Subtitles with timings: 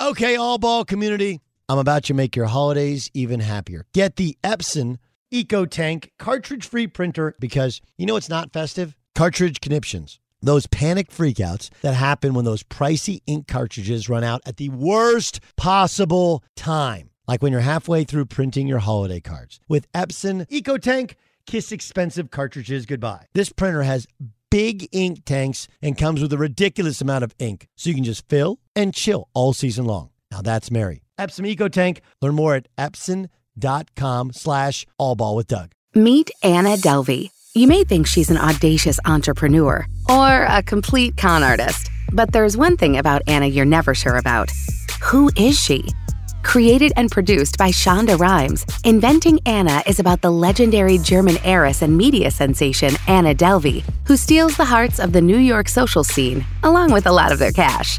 [0.00, 3.84] Okay, all ball community, I'm about to make your holidays even happier.
[3.92, 4.98] Get the Epson
[5.32, 8.96] Eco Tank cartridge free printer because you know it's not festive?
[9.16, 10.20] Cartridge conniptions.
[10.40, 15.40] Those panic freakouts that happen when those pricey ink cartridges run out at the worst
[15.56, 19.58] possible time, like when you're halfway through printing your holiday cards.
[19.68, 23.26] With Epson Eco Tank, kiss expensive cartridges goodbye.
[23.34, 24.06] This printer has
[24.50, 28.28] big ink tanks and comes with a ridiculous amount of ink, so you can just
[28.28, 30.10] fill and chill all season long.
[30.30, 31.02] Now that's Mary.
[31.18, 32.00] Epson Eco Tank.
[32.22, 35.72] Learn more at epson.com slash allball with Doug.
[35.94, 37.30] Meet Anna Delvey.
[37.54, 42.76] You may think she's an audacious entrepreneur or a complete con artist, but there's one
[42.76, 44.48] thing about Anna you're never sure about.
[45.02, 45.84] Who is she?
[46.44, 51.96] Created and produced by Shonda Rhimes, Inventing Anna is about the legendary German heiress and
[51.96, 56.92] media sensation Anna Delvey, who steals the hearts of the New York social scene, along
[56.92, 57.98] with a lot of their cash.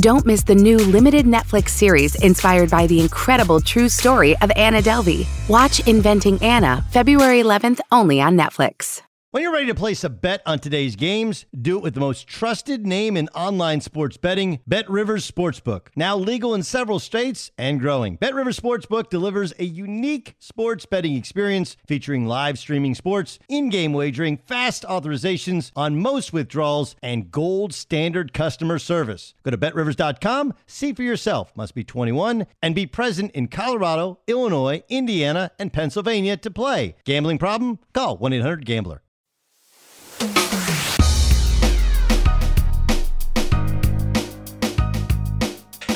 [0.00, 4.80] Don't miss the new limited Netflix series inspired by the incredible true story of Anna
[4.80, 5.26] Delvey.
[5.48, 9.02] Watch Inventing Anna February 11th only on Netflix.
[9.30, 12.26] When you're ready to place a bet on today's games, do it with the most
[12.26, 15.88] trusted name in online sports betting, Bet Rivers Sportsbook.
[15.94, 18.16] Now legal in several states and growing.
[18.16, 24.38] Bet Rivers Sportsbook delivers a unique sports betting experience featuring live streaming sports, in-game wagering,
[24.38, 29.34] fast authorizations on most withdrawals, and gold standard customer service.
[29.42, 31.52] Go to betrivers.com, see for yourself.
[31.54, 36.96] Must be 21 and be present in Colorado, Illinois, Indiana, and Pennsylvania to play.
[37.04, 37.78] Gambling problem?
[37.92, 39.02] Call 1-800-GAMBLER.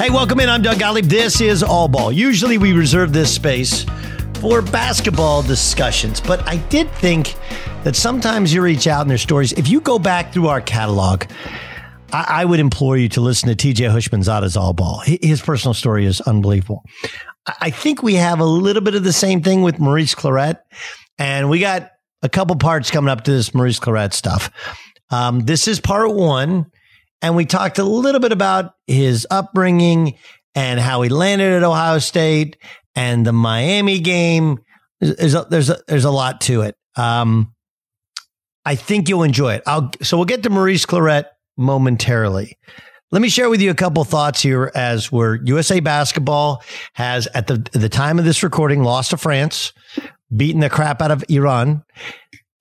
[0.03, 0.49] Hey, welcome in.
[0.49, 1.05] I'm Doug Gottlieb.
[1.05, 2.11] This is All Ball.
[2.11, 3.87] Usually we reserve this space
[4.41, 7.37] for basketball discussions, but I did think
[7.85, 9.53] that sometimes you reach out in their stories.
[9.53, 11.27] If you go back through our catalog,
[12.13, 15.05] I, I would implore you to listen to TJ Houshmandzadeh's All Ball.
[15.05, 16.85] His personal story is unbelievable.
[17.61, 20.59] I think we have a little bit of the same thing with Maurice Clarett,
[21.17, 21.93] and we got
[22.23, 24.51] a couple parts coming up to this Maurice Clarett stuff.
[25.11, 26.67] Um, this is part one.
[27.21, 30.19] And we talked a little bit about his upbringing
[30.57, 32.57] and how he landed at Ohio State
[32.97, 34.59] and the Miami game.
[35.01, 36.77] There's a, there's a, there's a lot to it.
[36.97, 37.55] Um,
[38.65, 39.63] I think you'll enjoy it.
[39.67, 41.27] I'll, so we'll get to Maurice Clarett
[41.57, 42.59] momentarily.
[43.13, 46.63] Let me share with you a couple thoughts here as where USA basketball
[46.95, 49.75] has at the the time of this recording lost to France,
[50.35, 51.85] beaten the crap out of Iran,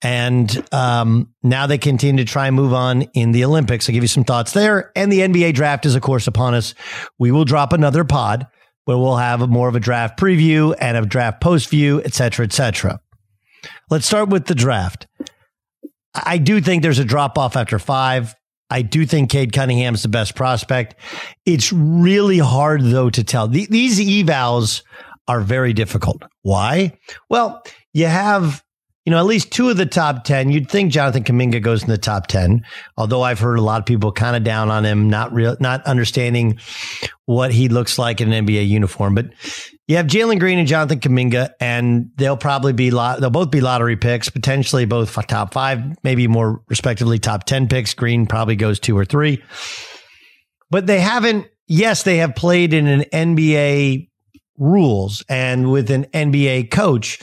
[0.02, 3.88] and um, now they continue to try and move on in the Olympics.
[3.88, 4.90] I'll give you some thoughts there.
[4.96, 6.74] And the NBA draft is, of course, upon us.
[7.18, 8.48] We will drop another pod
[8.84, 12.44] where we'll have more of a draft preview and a draft post view, et cetera,
[12.44, 13.00] et cetera.
[13.90, 15.06] Let's start with the draft.
[16.14, 18.34] I do think there's a drop off after five.
[18.68, 20.96] I do think Cade Cunningham's the best prospect.
[21.46, 23.46] It's really hard though to tell.
[23.46, 24.82] these evals
[25.28, 26.22] are very difficult.
[26.42, 26.98] Why?
[27.28, 28.62] Well, you have
[29.04, 30.50] you know, at least two of the top 10.
[30.50, 32.64] You'd think Jonathan Kuminga goes in the top 10,
[32.96, 35.84] although I've heard a lot of people kind of down on him, not real, not
[35.86, 36.60] understanding
[37.26, 39.16] what he looks like in an NBA uniform.
[39.16, 39.32] But
[39.88, 43.60] you have Jalen Green and Jonathan Kuminga, and they'll probably be, lot, they'll both be
[43.60, 47.94] lottery picks, potentially both top five, maybe more respectively top 10 picks.
[47.94, 49.42] Green probably goes two or three.
[50.70, 54.10] But they haven't, yes, they have played in an NBA
[54.58, 57.18] rules and with an NBA coach,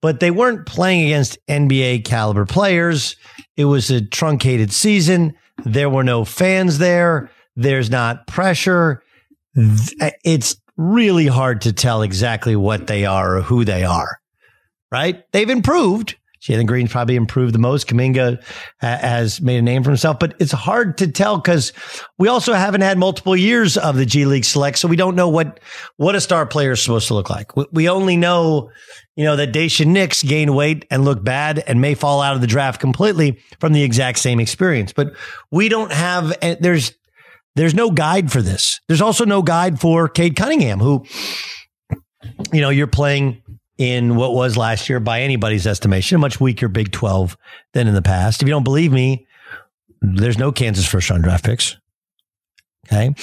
[0.00, 3.16] but they weren't playing against NBA caliber players.
[3.56, 5.34] It was a truncated season.
[5.64, 7.30] There were no fans there.
[7.56, 9.02] There's not pressure.
[9.54, 14.18] It's really hard to tell exactly what they are or who they are,
[14.90, 15.24] right?
[15.32, 16.16] They've improved.
[16.42, 17.86] Jalen Green's probably improved the most.
[17.86, 18.42] Kuminga
[18.82, 21.72] uh, has made a name for himself, but it's hard to tell because
[22.18, 25.28] we also haven't had multiple years of the G League select, so we don't know
[25.28, 25.60] what
[25.96, 27.52] what a star player is supposed to look like.
[27.72, 28.70] We only know,
[29.16, 32.40] you know, that Daishen Nix gained weight and looked bad and may fall out of
[32.40, 34.92] the draft completely from the exact same experience.
[34.92, 35.12] But
[35.50, 36.94] we don't have eh, there's
[37.56, 38.80] there's no guide for this.
[38.88, 41.04] There's also no guide for Cade Cunningham, who,
[42.52, 43.42] you know, you're playing
[43.80, 47.34] in what was last year, by anybody's estimation, a much weaker Big 12
[47.72, 48.42] than in the past.
[48.42, 49.26] If you don't believe me,
[50.02, 51.78] there's no Kansas first round draft picks.
[52.86, 53.14] Okay.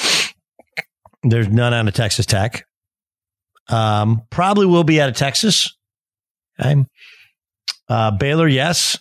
[1.22, 2.66] There's none out of Texas Tech.
[3.70, 5.78] Um, probably will be out of Texas.
[6.60, 6.84] Okay.
[7.88, 8.98] Uh, Baylor, yes.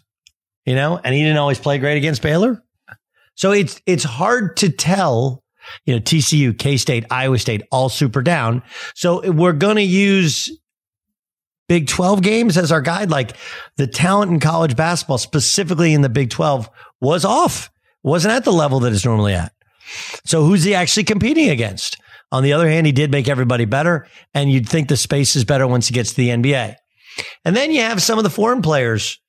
[0.66, 2.62] You know, and he didn't always play great against Baylor.
[3.34, 5.42] So it's it's hard to tell.
[5.86, 8.62] You know, TCU, K State, Iowa State, all super down.
[8.94, 10.50] So we're going to use
[11.68, 13.36] Big 12 games as our guide, like
[13.76, 16.70] the talent in college basketball, specifically in the Big 12,
[17.00, 17.70] was off,
[18.02, 19.52] wasn't at the level that it's normally at.
[20.24, 21.96] So who's he actually competing against?
[22.32, 25.44] On the other hand, he did make everybody better, and you'd think the space is
[25.44, 26.74] better once he gets to the NBA.
[27.44, 29.20] And then you have some of the foreign players,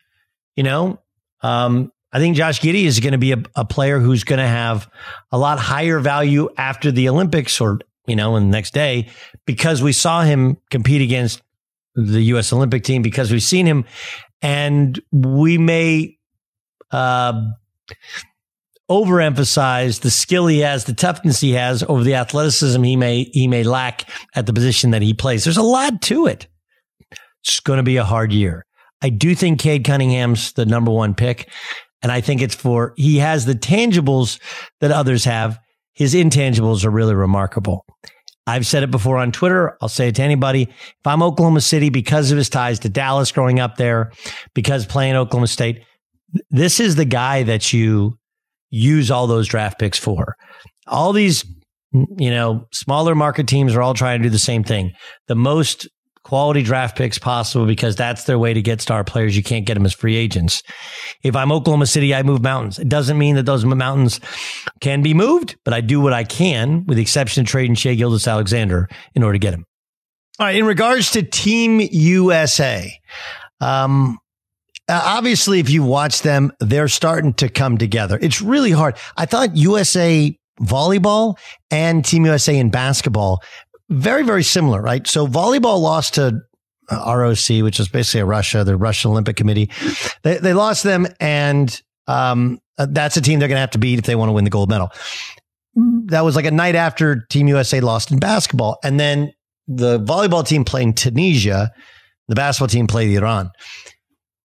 [0.56, 1.00] you know.
[1.42, 4.48] Um, I think Josh Giddey is going to be a, a player who's going to
[4.48, 4.90] have
[5.32, 9.10] a lot higher value after the Olympics or, you know, in the next day
[9.46, 11.42] because we saw him compete against
[11.98, 12.54] the U.S.
[12.54, 13.84] Olympic team because we've seen him,
[14.42, 16.18] and we may
[16.92, 17.42] uh,
[18.90, 23.48] overemphasize the skill he has, the toughness he has over the athleticism he may he
[23.48, 25.44] may lack at the position that he plays.
[25.44, 26.48] There's a lot to it.
[27.44, 28.66] It's going to be a hard year.
[29.02, 31.50] I do think Cade Cunningham's the number one pick,
[32.02, 34.40] and I think it's for he has the tangibles
[34.82, 35.60] that others have.
[35.94, 37.84] His intangibles are really remarkable.
[38.48, 39.78] I've said it before on Twitter.
[39.82, 40.64] I'll say it to anybody.
[40.64, 44.12] If I'm Oklahoma City because of his ties to Dallas growing up there,
[44.54, 45.84] because playing Oklahoma State,
[46.50, 48.18] this is the guy that you
[48.70, 50.36] use all those draft picks for.
[50.88, 51.44] All these,
[51.92, 54.94] you know, smaller market teams are all trying to do the same thing.
[55.28, 55.88] The most
[56.28, 59.38] quality draft picks possible because that's their way to get star players.
[59.38, 60.62] You can't get them as free agents.
[61.24, 62.80] If I'm Oklahoma City, I move mountains.
[62.80, 64.20] It doesn't mean that those mountains
[64.82, 67.94] can be moved, but I do what I can with the exception of trading Shai
[67.94, 69.64] Gilgeous-Alexander in order to get him.
[70.38, 70.58] All right.
[70.58, 72.92] In regards to Team USA,
[73.62, 74.18] um,
[74.90, 78.20] obviously, if you watch them, they're starting to come together.
[78.22, 78.98] It's really hard.
[79.16, 81.38] I thought USA volleyball
[81.72, 83.42] and Team USA in basketball
[83.90, 85.06] very, very similar, right?
[85.08, 86.42] So volleyball lost to
[86.90, 89.70] uh, ROC, which is basically a Russia, the Russian Olympic Committee.
[90.24, 93.80] They, they lost them, and um, uh, that's a team they're going to have to
[93.80, 94.90] beat if they want to win the gold medal.
[96.06, 98.80] That was like a night after Team USA lost in basketball.
[98.84, 99.32] And then
[99.68, 101.72] the volleyball team playing Tunisia,
[102.28, 103.52] the basketball team played Iran.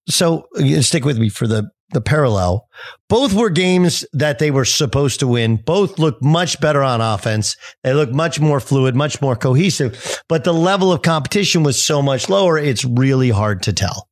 [0.09, 0.47] So
[0.81, 2.69] stick with me for the the parallel.
[3.09, 5.57] Both were games that they were supposed to win.
[5.57, 7.57] Both looked much better on offense.
[7.83, 12.03] They looked much more fluid, much more cohesive, but the level of competition was so
[12.03, 12.59] much lower.
[12.59, 14.09] It's really hard to tell.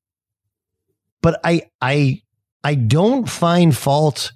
[1.22, 2.22] But I, I,
[2.64, 4.32] I don't find fault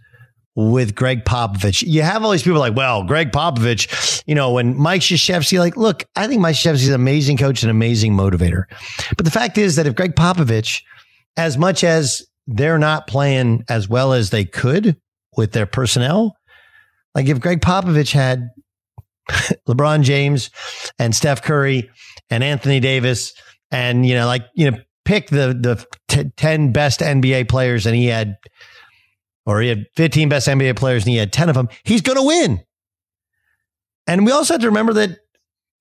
[0.56, 1.82] with Gregg Popovich.
[1.82, 5.76] You have all these people like, well, Gregg Popovich, you know, when Mike Krzyzewski, like,
[5.76, 8.64] look, I think Mike Krzyzewski is an amazing coach and amazing motivator.
[9.16, 10.82] But the fact is that if Gregg Popovich,
[11.36, 14.96] as much as they're not playing as well as they could
[15.36, 16.36] with their personnel,
[17.14, 18.50] like if Gregg Popovich had
[19.68, 20.50] LeBron James
[20.98, 21.90] and Steph Curry
[22.30, 23.32] and Anthony Davis
[23.70, 27.96] and, you know, like, you know, pick the, the t- 10 best NBA players and
[27.96, 28.36] he had
[29.46, 32.16] or he had 15 best NBA players and he had 10 of them, he's going
[32.16, 32.62] to win.
[34.06, 35.18] And we also have to remember that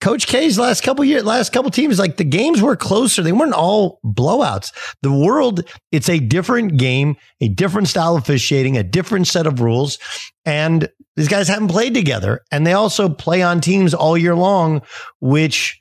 [0.03, 3.21] Coach K's last couple years, last couple teams, like the games were closer.
[3.21, 4.73] They weren't all blowouts.
[5.01, 5.61] The world,
[5.93, 9.99] it's a different game, a different style of officiating, a different set of rules.
[10.43, 12.41] And these guys haven't played together.
[12.51, 14.81] And they also play on teams all year long,
[15.21, 15.79] which,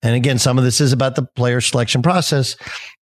[0.00, 2.54] and again, some of this is about the player selection process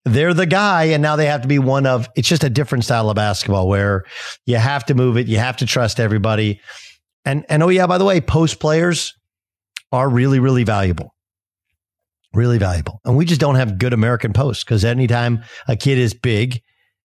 [0.06, 2.86] they're the guy and now they have to be one of it's just a different
[2.86, 4.06] style of basketball where
[4.46, 6.62] you have to move it you have to trust everybody
[7.26, 9.17] and and oh yeah by the way post players
[9.92, 11.14] are really really valuable.
[12.34, 13.00] Really valuable.
[13.06, 16.62] And we just don't have good american posts because anytime a kid is big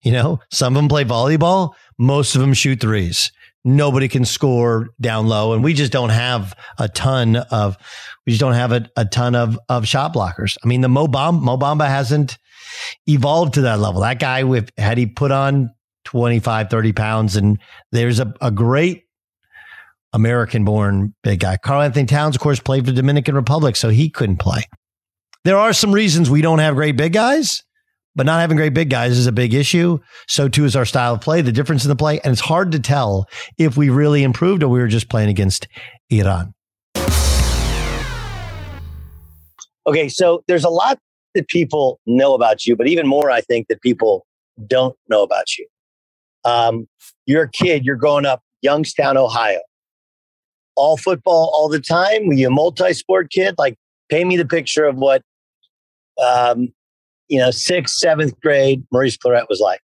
[0.01, 3.31] you know some of them play volleyball most of them shoot threes.
[3.65, 7.77] Nobody can score down low and we just don't have a ton of
[8.25, 10.57] we just don't have a, a ton of of shot blockers.
[10.63, 12.38] I mean the mo, Bamba, mo Bamba hasn't
[13.07, 14.01] evolved to that level.
[14.01, 15.72] That guy, with had he put on
[16.05, 17.60] 25, 30 pounds, and
[17.91, 19.03] there's a, a great
[20.17, 21.57] American born big guy.
[21.57, 24.63] Karl-Anthony Towns, of course, played for the Dominican Republic, so he couldn't play.
[25.45, 27.63] There are some reasons we don't have great big guys,
[28.15, 30.00] but not having great big guys is a big issue.
[30.27, 32.19] So too is our style of play, the difference in the play.
[32.21, 33.27] And it's hard to tell
[33.59, 35.67] if we really improved or we were just playing against
[36.09, 36.53] Iran.
[39.86, 40.97] Okay, so there's a lot
[41.36, 44.25] that people know about you, but even more, I think that people
[44.65, 45.67] don't know about you.
[46.43, 46.88] Um,
[47.27, 49.59] you're a kid, you're growing up Youngstown, Ohio.
[50.77, 52.27] All football all the time?
[52.27, 53.55] Were you a multi sport kid?
[53.57, 53.77] Like,
[54.10, 55.22] paint me the picture of what,
[56.24, 56.72] um,
[57.27, 59.81] you know, sixth, seventh grade Maurice Clarett was like.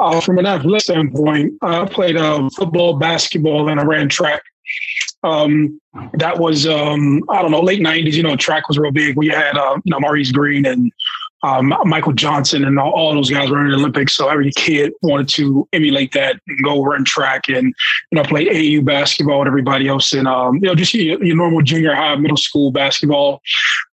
[0.00, 4.42] Uh, from an athletic standpoint, I played uh, football, basketball, and I ran track.
[5.22, 5.80] Um,
[6.14, 8.14] that was um, I don't know late '90s.
[8.14, 9.16] You know, track was real big.
[9.16, 10.90] We had uh, you know Maurice Greene and
[11.44, 14.16] um, Michael Johnson and all, all, those guys were in the Olympics.
[14.16, 18.46] So every kid wanted to emulate that and go run track and you know play
[18.46, 22.16] AAU basketball with everybody else and um, you know just your, your, normal junior high,
[22.16, 23.42] middle school basketball.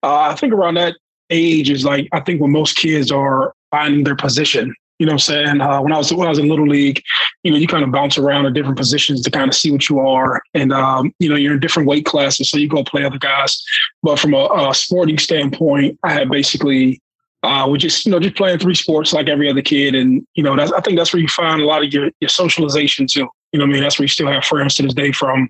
[0.05, 0.95] Uh, I think around that
[1.31, 4.75] age is like I think when most kids are finding their position.
[5.01, 7.03] You know, what I'm saying uh, when I was when I was in little league,
[7.43, 9.89] you know, you kind of bounce around in different positions to kind of see what
[9.89, 13.03] you are, and um, you know, you're in different weight classes, so you go play
[13.03, 13.61] other guys.
[14.03, 17.01] But from a, a sporting standpoint, I had basically
[17.43, 20.43] uh, we just you know just playing three sports like every other kid, and you
[20.43, 23.29] know, I think that's where you find a lot of your your socialization too.
[23.53, 25.49] You know, I mean, that's where you still have friends to this day from,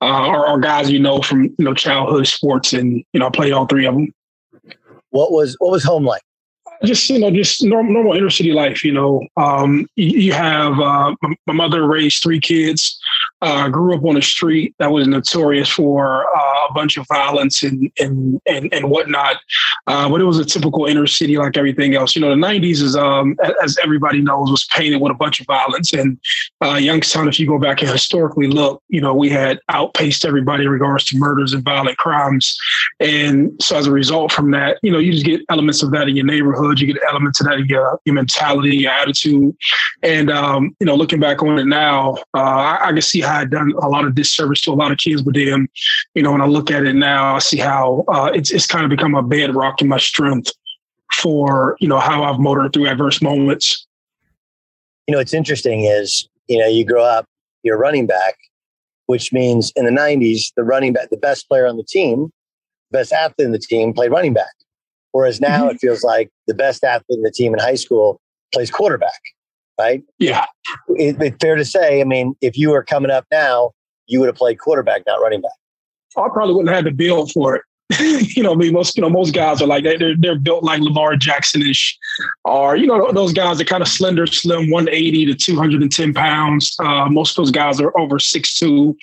[0.00, 3.30] uh, or, or guys you know from you know childhood sports, and you know, I
[3.30, 4.12] played all three of them.
[5.10, 6.22] What was what was home like?
[6.84, 11.14] Just you know just normal, normal inner city life you know um, you, have uh,
[11.46, 12.98] my mother raised three kids
[13.44, 17.62] uh, grew up on a street that was notorious for uh, a bunch of violence
[17.62, 19.36] and and and, and whatnot.
[19.86, 22.16] Uh, but it was a typical inner city like everything else.
[22.16, 25.46] You know, the '90s is, um, as everybody knows, was painted with a bunch of
[25.46, 25.92] violence.
[25.92, 26.18] And
[26.64, 30.64] uh, Youngstown, if you go back and historically look, you know, we had outpaced everybody
[30.64, 32.56] in regards to murders and violent crimes.
[32.98, 36.08] And so, as a result from that, you know, you just get elements of that
[36.08, 36.73] in your neighborhood.
[36.80, 39.54] You get elements of that in your your mentality, your attitude.
[40.02, 43.38] And um, you know, looking back on it now, uh, I, I can see how
[43.40, 45.68] I done a lot of disservice to a lot of kids with them.
[46.14, 48.84] You know, when I look at it now, I see how uh, it's it's kind
[48.84, 50.50] of become a bedrock in my strength
[51.12, 53.86] for you know how I've motored through adverse moments.
[55.06, 57.26] You know, what's interesting is you know you grow up,
[57.62, 58.36] you're running back,
[59.06, 62.30] which means in the '90s the running back, the best player on the team,
[62.90, 64.54] best athlete in the team, played running back.
[65.14, 65.76] Whereas now mm-hmm.
[65.76, 68.20] it feels like the best athlete in the team in high school
[68.52, 69.20] plays quarterback
[69.78, 70.02] right?
[70.18, 70.46] Yeah.
[70.90, 73.72] It, it's fair to say, I mean, if you were coming up now,
[74.06, 75.52] you would have played quarterback, not running back.
[76.16, 77.62] I probably wouldn't have had the build for it.
[78.00, 80.80] you know, I mean, most you know most guys are like they're they're built like
[80.80, 81.98] Lamar Jackson ish,
[82.44, 85.82] or you know those guys are kind of slender, slim, one eighty to two hundred
[85.82, 86.74] and ten pounds.
[86.78, 88.96] Uh, most of those guys are over six two.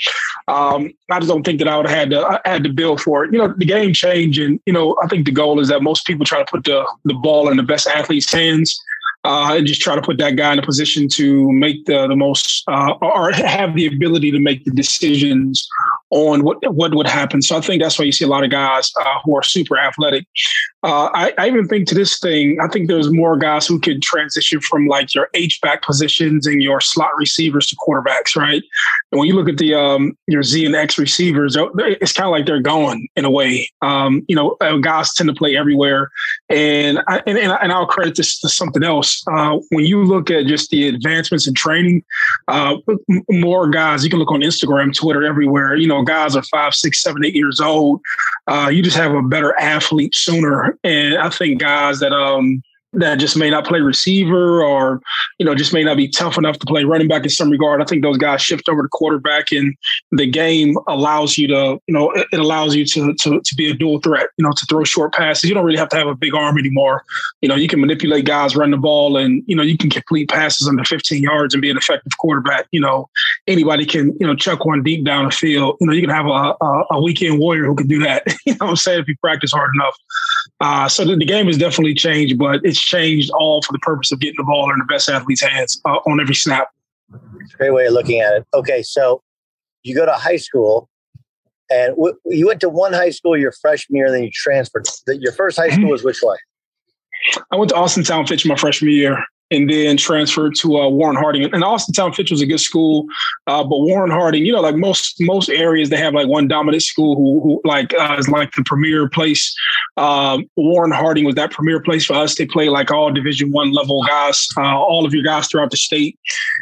[0.48, 3.02] Um, I just don't think that I would have had to I had to build
[3.02, 3.32] for it.
[3.32, 6.08] You know, the game change, and you know, I think the goal is that most
[6.08, 8.82] people try to put the the ball in the best athlete's hands
[9.24, 12.16] uh, and just try to put that guy in a position to make the, the
[12.16, 15.68] most uh, or have the ability to make the decisions
[16.12, 17.42] on what what would happen.
[17.42, 19.78] So I think that's why you see a lot of guys uh, who are super
[19.78, 20.26] athletic.
[20.84, 24.02] Uh, I, I, even think to this thing, I think there's more guys who could
[24.02, 28.64] transition from like your H back positions and your slot receivers to quarterbacks, right?
[29.12, 32.32] And when you look at the um, your Z and X receivers, it's kind of
[32.32, 33.70] like they're gone in a way.
[33.84, 36.10] Um, you know, uh, guys tend to play everywhere,
[36.50, 39.24] and I, and, and I'll credit this to something else.
[39.32, 42.04] Uh, when you look at just the advancements in training,
[42.48, 42.78] uh,
[43.30, 45.76] more guys you can look on Instagram, Twitter, everywhere.
[45.76, 48.02] You know, guys are five, six, seven, eight years old.
[48.48, 52.64] Uh, you just have a better athlete sooner, and I think guys that um
[52.94, 55.02] that just may not play receiver or,
[55.38, 57.82] you know, just may not be tough enough to play running back in some regard.
[57.82, 59.76] I think those guys shift over to quarterback and
[60.12, 63.74] the game allows you to, you know, it, allows you to, to, to be a
[63.74, 65.50] dual threat, you know, to throw short passes.
[65.50, 67.04] You don't really have to have a big arm anymore.
[67.42, 70.30] You know, you can manipulate guys, run the ball, and, you know, you can complete
[70.30, 72.68] passes under 15 yards and be an effective quarterback.
[72.72, 73.10] You know,
[73.48, 75.78] anybody can, you know, chuck one deep down the field.
[75.80, 78.24] You know, you can have a, a, a weekend warrior who can do that.
[78.46, 79.00] you know what I'm saying?
[79.00, 79.96] If you practice hard enough.
[80.62, 84.12] Uh, so the, the, game has definitely changed, but it's changed all for the purpose
[84.12, 86.68] of getting the ball in the best athlete's hands uh, on every snap.
[87.58, 88.48] Great way of looking at it.
[88.54, 89.24] Okay, so
[89.82, 90.88] you go to high school,
[91.72, 94.86] and w- you went to one high school your freshman year, and then you transferred.
[95.08, 96.38] Your first high school was which one?
[97.52, 101.44] I went to Austintown Fitch my freshman year and then transferred to uh, Warren Harding.
[101.44, 103.06] And Austintown Fitch was a good school,
[103.48, 106.84] uh, but Warren Harding, you know, like most most areas, they have like one dominant
[106.84, 109.54] school who, who like uh, is like the premier place.
[109.98, 112.36] Um, Warren Harding was that premier place for us.
[112.36, 115.78] They play like all Division One level guys, uh, all of your guys throughout the
[115.78, 116.18] state,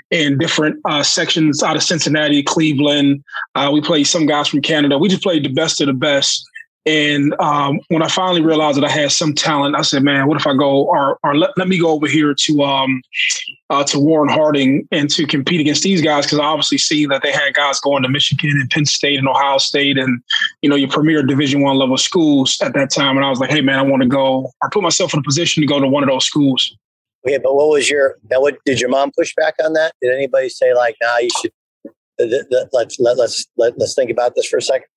[0.10, 3.24] in different uh, sections out of Cincinnati, Cleveland.
[3.54, 4.98] Uh, we played some guys from Canada.
[4.98, 6.49] We just played the best of the best.
[6.86, 10.40] And um, when I finally realized that I had some talent, I said, "Man, what
[10.40, 13.02] if I go or, or let, let me go over here to um,
[13.70, 17.22] uh, to Warren Harding and to compete against these guys?" Because I obviously see that
[17.22, 20.22] they had guys going to Michigan and Penn State and Ohio State and
[20.62, 23.18] you know your premier Division One level schools at that time.
[23.18, 25.24] And I was like, "Hey, man, I want to go or put myself in a
[25.24, 26.76] position to go to one of those schools."
[27.26, 28.40] Yeah, but what was your now?
[28.40, 29.94] What did your mom push back on that?
[30.02, 31.52] Did anybody say like, "Nah, you should"?
[32.72, 34.88] Let's let, let's let, let's think about this for a second.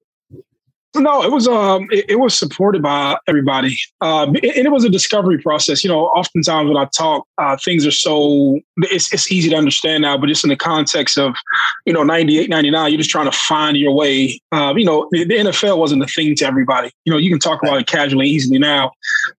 [0.94, 4.90] No, it was um, it, it was supported by everybody, um, and it was a
[4.90, 5.82] discovery process.
[5.82, 10.02] You know, oftentimes when I talk, uh, things are so it's it's easy to understand
[10.02, 11.35] now, but just in the context of,
[11.87, 14.38] you know, 98, 99, you're just trying to find your way.
[14.52, 16.90] Uh, you know, the, the, NFL wasn't a thing to everybody.
[17.07, 18.92] You know, you can talk about it casually, easily now,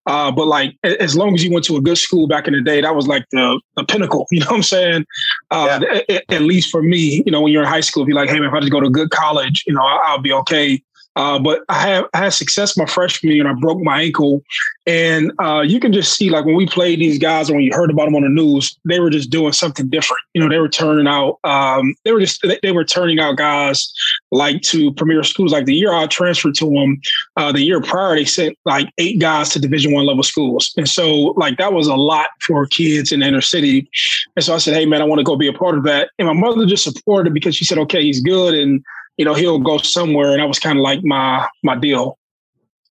[0.06, 2.62] uh, but like as long as you went to a good school back in the
[2.62, 4.26] day, that was like the the pinnacle.
[4.34, 5.06] You know what I'm saying?
[5.52, 6.00] Uh, yeah.
[6.08, 8.28] at, at, least for me, you know, when you're in high school, if you're like,
[8.28, 10.32] hey man, if I just go to a good college, you know, I'll, I'll be
[10.32, 10.82] okay.
[11.16, 14.42] Uh, but I had I had success my freshman year, and I broke my ankle.
[14.86, 17.90] And uh, you can just see, like when we played these guys, when you heard
[17.90, 20.20] about them on the news, they were just doing something different.
[20.34, 21.38] You know, they were turning out.
[21.44, 23.92] Um, they were just they were turning out guys
[24.30, 25.52] like to premier schools.
[25.52, 27.00] Like the year I transferred to them,
[27.36, 30.88] uh, the year prior they sent like eight guys to Division One level schools, and
[30.88, 33.88] so like that was a lot for kids in the inner city.
[34.36, 36.10] And so I said, hey man, I want to go be a part of that.
[36.18, 38.84] And my mother just supported it because she said, okay, he's good and
[39.16, 40.32] you know, he'll go somewhere.
[40.32, 42.18] And that was kind of like my my deal.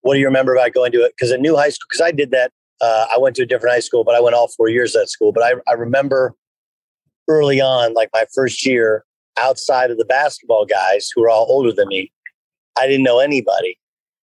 [0.02, 1.12] What do you remember about going to it?
[1.16, 2.52] Because a new high school, because I did that.
[2.80, 5.08] Uh, I went to a different high school, but I went all four years at
[5.08, 5.32] school.
[5.32, 6.34] But I, I remember
[7.26, 9.04] early on, like my first year,
[9.38, 12.12] outside of the basketball guys who were all older than me,
[12.78, 13.78] I didn't know anybody.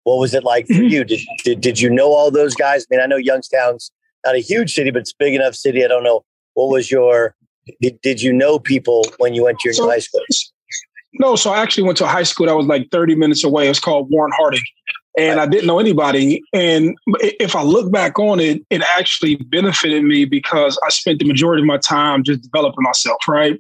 [0.05, 0.85] What was it like for mm-hmm.
[0.85, 1.05] you?
[1.05, 2.85] Did, did did you know all those guys?
[2.85, 3.93] I mean, I know Youngstown's
[4.25, 5.85] not a huge city, but it's big enough city.
[5.85, 6.25] I don't know.
[6.55, 7.35] What was your
[7.81, 10.23] did, did you know people when you went to your so, new high school?
[11.15, 13.67] No, so I actually went to a high school that was like 30 minutes away.
[13.67, 14.61] It was called Warren Harding.
[15.19, 16.41] And I didn't know anybody.
[16.53, 21.25] And if I look back on it, it actually benefited me because I spent the
[21.25, 23.59] majority of my time just developing myself, right?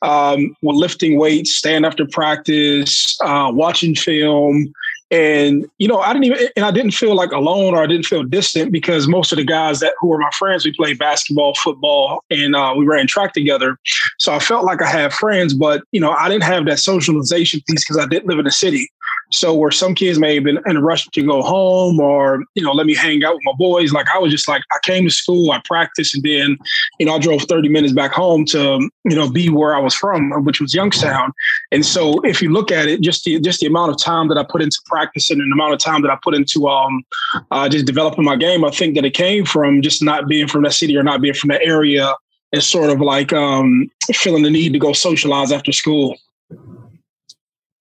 [0.00, 4.72] Um, lifting weights, staying after practice, uh, watching film,
[5.10, 8.06] and you know, I didn't even, and I didn't feel like alone or I didn't
[8.06, 11.54] feel distant because most of the guys that who were my friends, we played basketball,
[11.54, 13.78] football, and uh, we ran track together.
[14.18, 17.60] So I felt like I had friends, but you know, I didn't have that socialization
[17.68, 18.88] piece because I didn't live in the city.
[19.34, 22.62] So where some kids may have been in a rush to go home or, you
[22.62, 23.92] know, let me hang out with my boys.
[23.92, 26.56] Like I was just like, I came to school, I practiced, and then,
[26.98, 29.94] you know, I drove 30 minutes back home to, you know, be where I was
[29.94, 31.32] from, which was Youngstown.
[31.72, 34.38] And so if you look at it, just the just the amount of time that
[34.38, 37.02] I put into practicing and the amount of time that I put into um
[37.50, 40.62] uh, just developing my game, I think that it came from just not being from
[40.62, 42.14] that city or not being from that area
[42.52, 46.16] and sort of like um feeling the need to go socialize after school.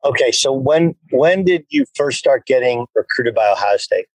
[0.06, 4.06] Okay, so when when did you first start getting recruited by Ohio State?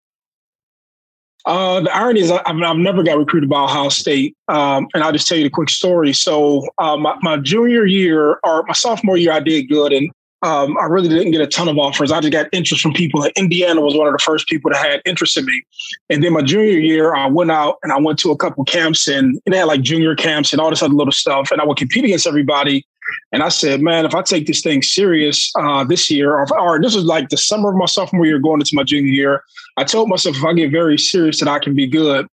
[1.46, 5.12] Uh, the irony is, I've, I've, never got recruited by Ohio State, um, and I'll
[5.12, 6.12] just tell you the quick story.
[6.12, 10.10] So, uh, my, my, junior year or my sophomore year, I did good, and
[10.42, 12.12] um, I really didn't get a ton of offers.
[12.12, 13.20] I just got interest from people.
[13.20, 15.62] Like Indiana was one of the first people that had interest in me.
[16.10, 19.08] And then my junior year, I went out and I went to a couple camps
[19.08, 21.50] and, and they had like junior camps and all this other little stuff.
[21.50, 22.86] And I would compete against everybody.
[23.32, 26.80] And I said, man, if I take this thing serious uh, this year, or, or
[26.80, 29.44] this is like the summer of my sophomore year going into my junior year,
[29.76, 32.26] I told myself if I get very serious that I can be good.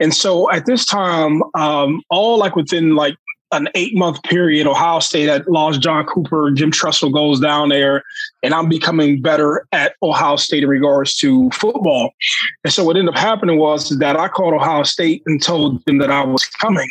[0.00, 3.16] And so at this time, um, all like within like
[3.52, 8.02] an eight month period, Ohio State had lost John Cooper, Jim Tressel goes down there,
[8.42, 12.12] and I'm becoming better at Ohio State in regards to football.
[12.64, 15.98] And so what ended up happening was that I called Ohio State and told them
[15.98, 16.90] that I was coming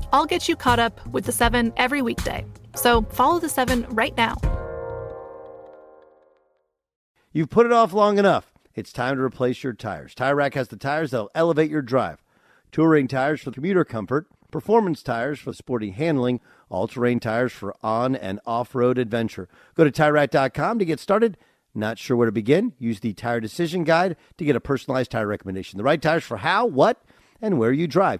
[0.13, 2.45] I'll get you caught up with the seven every weekday.
[2.75, 4.35] So follow the seven right now.
[7.33, 8.51] You've put it off long enough.
[8.75, 10.13] It's time to replace your tires.
[10.15, 12.23] Tire Rack has the tires that'll elevate your drive.
[12.71, 18.39] Touring tires for commuter comfort, performance tires for sporty handling, all-terrain tires for on and
[18.45, 19.49] off-road adventure.
[19.75, 21.37] Go to TireRack.com to get started.
[21.73, 22.73] Not sure where to begin?
[22.77, 25.77] Use the Tire Decision Guide to get a personalized tire recommendation.
[25.77, 27.01] The right tires for how, what,
[27.41, 28.19] and where you drive.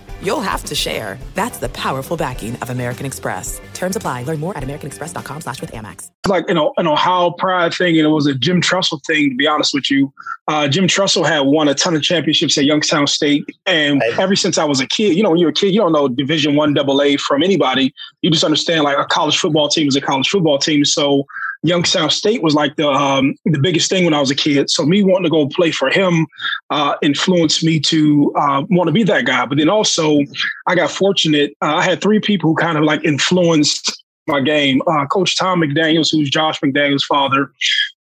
[0.21, 1.17] you'll have to share.
[1.35, 3.61] That's the powerful backing of American Express.
[3.73, 4.23] Terms apply.
[4.23, 6.09] Learn more at americanexpress.com slash with Amex.
[6.27, 9.35] Like, you know, an Ohio pride thing, and it was a Jim Tressel thing, to
[9.35, 10.13] be honest with you.
[10.47, 13.45] Uh, Jim Tressel had won a ton of championships at Youngstown State.
[13.65, 15.93] And ever since I was a kid, you know, when you're a kid, you don't
[15.93, 17.93] know Division One double A from anybody.
[18.21, 20.85] You just understand like a college football team is a college football team.
[20.85, 21.25] So
[21.63, 24.69] Youngstown State was like the um, the biggest thing when I was a kid.
[24.69, 26.25] So me wanting to go play for him
[26.69, 29.45] uh, influenced me to uh, want to be that guy.
[29.45, 30.19] But then also,
[30.67, 31.55] I got fortunate.
[31.61, 34.81] Uh, I had three people who kind of like influenced my game.
[34.87, 37.51] Uh, Coach Tom McDaniels, who's Josh McDaniels' father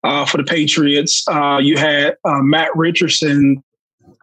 [0.04, 1.24] uh, for the Patriots.
[1.28, 3.62] Uh, you had Matt Richardson,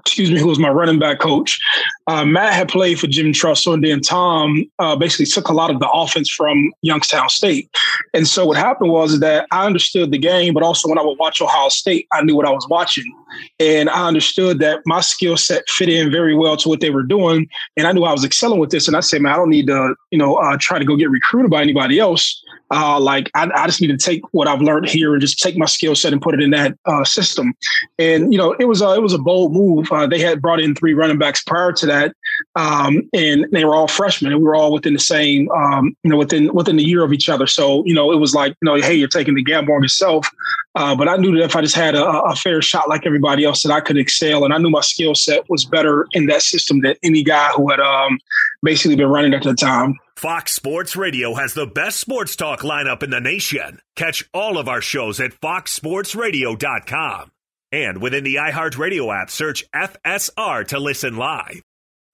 [0.05, 1.59] excuse me, who was my running back coach.
[2.05, 5.71] Uh, Matt had played for Jim Tressel, and then Tom uh, basically took a lot
[5.71, 7.69] of the offense from Youngstown State.
[8.13, 11.17] And so what happened was that I understood the game, but also when I would
[11.17, 13.11] watch Ohio State, I knew what I was watching,
[13.59, 17.03] and I understood that my skill set fit in very well to what they were
[17.03, 18.87] doing, and I knew I was excelling with this.
[18.87, 21.09] And I said, man, I don't need to, you know, uh, try to go get
[21.09, 22.43] recruited by anybody else.
[22.71, 25.55] Uh, like I, I, just need to take what I've learned here and just take
[25.55, 27.53] my skill set and put it in that uh, system.
[27.99, 29.91] And you know, it was a it was a bold move.
[29.91, 32.15] Uh, they had brought in three running backs prior to that,
[32.55, 36.09] um, and they were all freshmen, and we were all within the same, um, you
[36.09, 37.47] know, within within the year of each other.
[37.47, 40.27] So you know, it was like, you know, hey, you're taking the gamble on yourself.
[40.75, 43.45] Uh, but I knew that if I just had a, a, fair shot like everybody
[43.45, 46.41] else, that I could excel, and I knew my skill set was better in that
[46.41, 48.19] system than any guy who had um,
[48.61, 49.95] basically been running at the time.
[50.17, 53.79] Fox Sports Radio has the best sports talk lineup in the nation.
[53.95, 57.31] Catch all of our shows at foxsportsradio.com.
[57.71, 61.61] And within the iHeartRadio app, search FSR to listen live.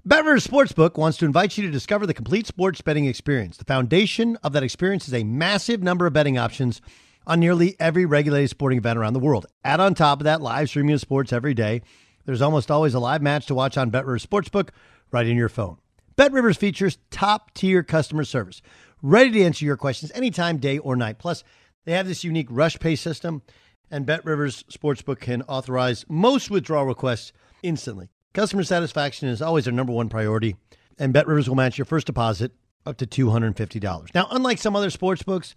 [0.07, 3.57] BetRivers Sportsbook wants to invite you to discover the complete sports betting experience.
[3.57, 6.81] The foundation of that experience is a massive number of betting options
[7.27, 9.45] on nearly every regulated sporting event around the world.
[9.63, 11.83] Add on top of that live streaming of sports every day.
[12.25, 14.69] There's almost always a live match to watch on BetRivers Sportsbook
[15.11, 15.77] right in your phone.
[16.17, 18.63] BetRivers features top tier customer service,
[19.03, 21.19] ready to answer your questions anytime, day or night.
[21.19, 21.43] Plus,
[21.85, 23.43] they have this unique rush pay system,
[23.91, 28.09] and BetRivers Sportsbook can authorize most withdrawal requests instantly.
[28.33, 30.55] Customer satisfaction is always our number one priority,
[30.97, 32.53] and BetRivers will match your first deposit
[32.85, 34.15] up to $250.
[34.15, 35.53] Now, unlike some other sports books,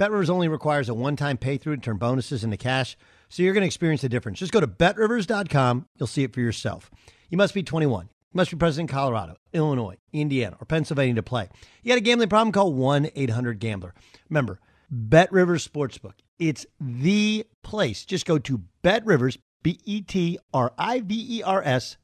[0.00, 2.96] BetRivers only requires a one-time pay through to turn bonuses into cash,
[3.28, 4.40] so you're going to experience the difference.
[4.40, 5.86] Just go to betrivers.com.
[5.98, 6.90] You'll see it for yourself.
[7.30, 11.22] You must be 21 You must be present in Colorado, Illinois, Indiana, or Pennsylvania to
[11.22, 11.48] play.
[11.84, 12.50] You got a gambling problem?
[12.50, 13.94] Call 1 800 Gambler.
[14.28, 14.58] Remember,
[14.90, 16.14] Bet Rivers Sportsbook.
[16.40, 18.04] It's the place.
[18.04, 21.96] Just go to Bet Rivers, B E T R I V E R S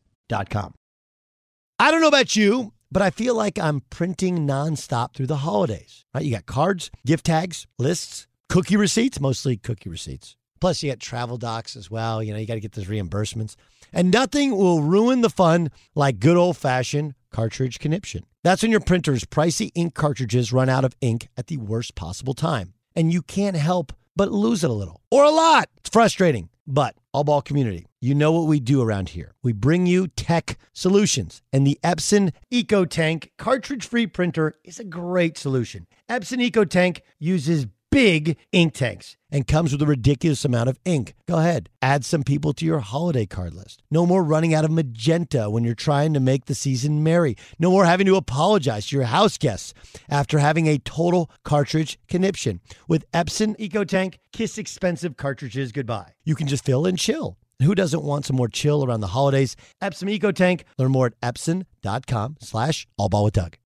[1.79, 6.05] I don't know about you, but I feel like I'm printing nonstop through the holidays.
[6.15, 6.25] Right?
[6.25, 10.37] You got cards, gift tags, lists, cookie receipts, mostly cookie receipts.
[10.61, 12.23] Plus, you got travel docs as well.
[12.23, 13.57] You know, you got to get those reimbursements.
[13.93, 18.25] And nothing will ruin the fun like good old fashioned cartridge conniption.
[18.45, 22.35] That's when your printer's pricey ink cartridges run out of ink at the worst possible
[22.35, 22.75] time.
[22.95, 25.69] And you can't help but lose it a little or a lot.
[25.79, 26.49] It's frustrating.
[26.67, 29.35] But all ball community, you know what we do around here.
[29.43, 35.37] We bring you tech solutions, and the Epson EcoTank cartridge free printer is a great
[35.37, 35.87] solution.
[36.09, 41.15] Epson EcoTank uses big ink tanks and comes with a ridiculous amount of ink.
[41.29, 43.83] Go ahead, add some people to your holiday card list.
[43.91, 47.37] No more running out of magenta when you're trying to make the season merry.
[47.59, 49.75] No more having to apologize to your house guests
[50.09, 52.61] after having a total cartridge conniption.
[52.89, 56.15] With Epson EcoTank, kiss expensive cartridges goodbye.
[56.25, 57.37] You can just fill and chill.
[57.63, 59.55] Who doesn't want some more chill around the holidays?
[59.83, 60.63] Epson EcoTank.
[60.79, 63.57] Learn more at epson.com slash allball with Doug.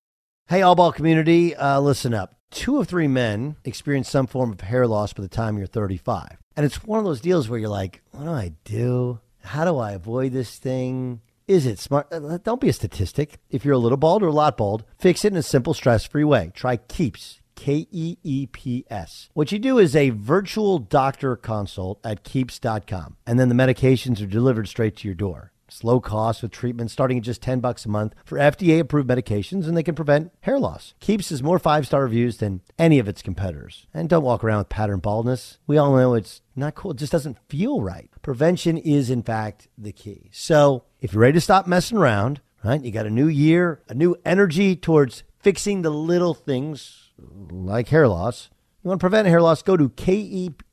[0.49, 4.61] Hey, all ball community, uh, listen up two of three men experience some form of
[4.61, 6.37] hair loss by the time you're 35.
[6.55, 9.19] And it's one of those deals where you're like, what do I do?
[9.41, 11.21] How do I avoid this thing?
[11.47, 12.07] Is it smart?
[12.11, 13.39] Uh, don't be a statistic.
[13.49, 16.05] If you're a little bald or a lot bald, fix it in a simple, stress
[16.05, 16.51] free way.
[16.53, 17.39] Try Keeps.
[17.57, 19.29] K E E P S.
[19.33, 24.27] What you do is a virtual doctor consult at keeps.com, and then the medications are
[24.27, 25.51] delivered straight to your door.
[25.67, 29.09] It's low cost with treatment starting at just 10 bucks a month for FDA approved
[29.09, 30.93] medications and they can prevent hair loss.
[30.99, 33.85] Keeps has more five-star reviews than any of its competitors.
[33.93, 35.57] And don't walk around with pattern baldness.
[35.67, 36.91] We all know it's not cool.
[36.91, 38.09] It just doesn't feel right.
[38.21, 40.29] Prevention is in fact the key.
[40.31, 42.81] So, if you're ready to stop messing around, right?
[42.81, 48.07] You got a new year, a new energy towards fixing the little things like hair
[48.07, 48.49] loss.
[48.83, 50.65] You want to prevent hair loss, go to keeps.com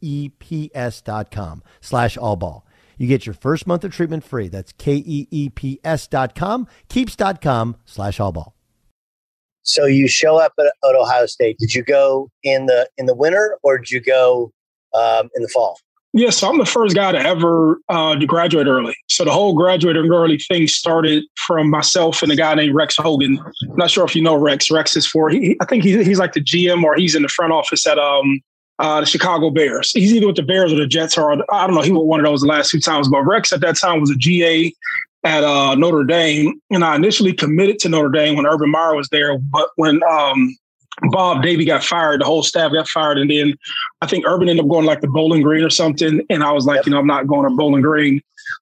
[1.81, 2.63] slash allball.
[2.99, 4.49] You get your first month of treatment free.
[4.49, 8.53] That's K-E-E-P-S dot com, keeps.com slash allball.
[9.65, 11.59] So you show up at, at, Ohio State.
[11.59, 14.53] Did you go in the in the winter or did you go
[14.93, 15.79] um, in the fall?
[16.13, 18.95] Yes, yeah, so I'm the first guy to ever uh, to graduate early.
[19.09, 23.37] So the whole graduating early thing started from myself and a guy named Rex Hogan.
[23.69, 24.71] I'm not sure if you know Rex.
[24.71, 27.29] Rex is for he, I think he's, he's like the GM or he's in the
[27.29, 28.41] front office at um,
[28.79, 29.93] uh, the Chicago Bears.
[29.93, 31.83] He's either with the Bears or the Jets, or I don't know.
[31.83, 33.09] He was one of those the last two times.
[33.09, 34.73] But Rex at that time was a GA
[35.25, 39.09] at uh, Notre Dame, and I initially committed to Notre Dame when Urban Meyer was
[39.09, 39.39] there.
[39.39, 40.57] But when um,
[41.11, 43.55] Bob Davie got fired, the whole staff got fired, and then
[44.01, 46.21] I think Urban ended up going like the Bowling Green or something.
[46.29, 48.21] And I was like, you know, I'm not going to Bowling Green.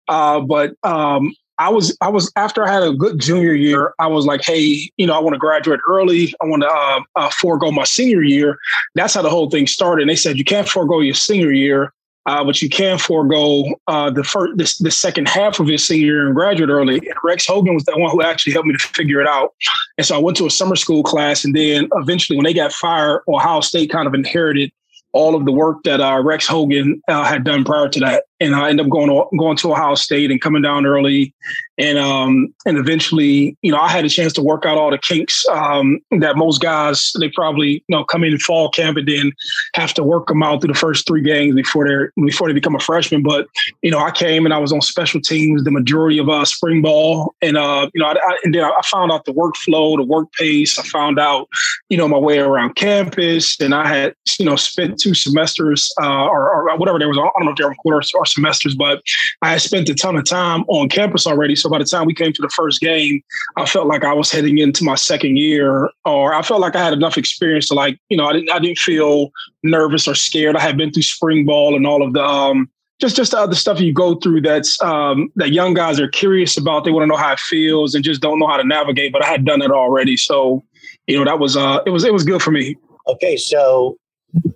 [0.08, 4.08] Uh, but um, I was I was after I had a good junior year, I
[4.08, 6.34] was like, hey, you know, I want to graduate early.
[6.42, 8.58] I want to uh, uh, forego my senior year.
[8.96, 10.02] That's how the whole thing started.
[10.02, 11.92] And they said you can't forego your senior year.
[12.26, 16.06] uh, but you can forego uh, the first, the, the, second half of your senior
[16.06, 16.98] year and graduate early.
[16.98, 19.54] And Rex Hogan was the one who actually helped me to figure it out.
[19.98, 22.72] And so I went to a summer school class, and then eventually, when they got
[22.72, 24.72] fired, Ohio State kind of inherited
[25.12, 28.56] all of the work that uh, Rex Hogan uh, had done prior to that, and
[28.56, 31.32] I end up going to, going to Ohio State and coming down early,
[31.78, 34.98] and um, and eventually, you know, I had a chance to work out all the
[34.98, 39.32] kinks um, that most guys they probably you know come in fall camp and then
[39.74, 42.74] have to work them out through the first three games before they're before they become
[42.74, 43.22] a freshman.
[43.22, 43.46] But
[43.82, 46.82] you know, I came and I was on special teams the majority of uh, spring
[46.82, 50.04] ball, and uh, you know, I, I, and then I found out the workflow, the
[50.04, 50.78] work pace.
[50.78, 51.48] I found out
[51.88, 56.26] you know my way around campus, and I had you know spent two semesters uh,
[56.26, 57.18] or, or, whatever there was.
[57.18, 59.02] I don't know if they were quarters or semesters, but
[59.42, 61.56] I had spent a ton of time on campus already.
[61.56, 63.22] So by the time we came to the first game,
[63.56, 66.84] I felt like I was heading into my second year, or I felt like I
[66.84, 69.30] had enough experience to like, you know, I didn't I didn't feel
[69.62, 70.56] nervous or scared.
[70.56, 72.68] I had been through spring ball and all of the um,
[73.00, 76.56] just just the other stuff you go through that's um, that young guys are curious
[76.56, 76.84] about.
[76.84, 79.12] They want to know how it feels and just don't know how to navigate.
[79.12, 80.62] But I had done it already, so
[81.06, 82.76] you know that was uh, it was it was good for me.
[83.08, 83.98] Okay, so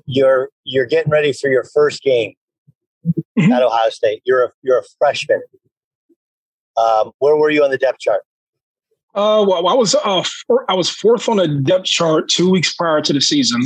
[0.07, 2.35] you're you're getting ready for your first game
[3.39, 3.53] mm-hmm.
[3.53, 4.23] at Ohio State.
[4.25, 5.43] You're a you're a freshman.
[6.77, 8.23] Um, where were you on the depth chart?
[9.15, 12.75] Uh, well, I was uh, four, I was fourth on the depth chart two weeks
[12.75, 13.63] prior to the season,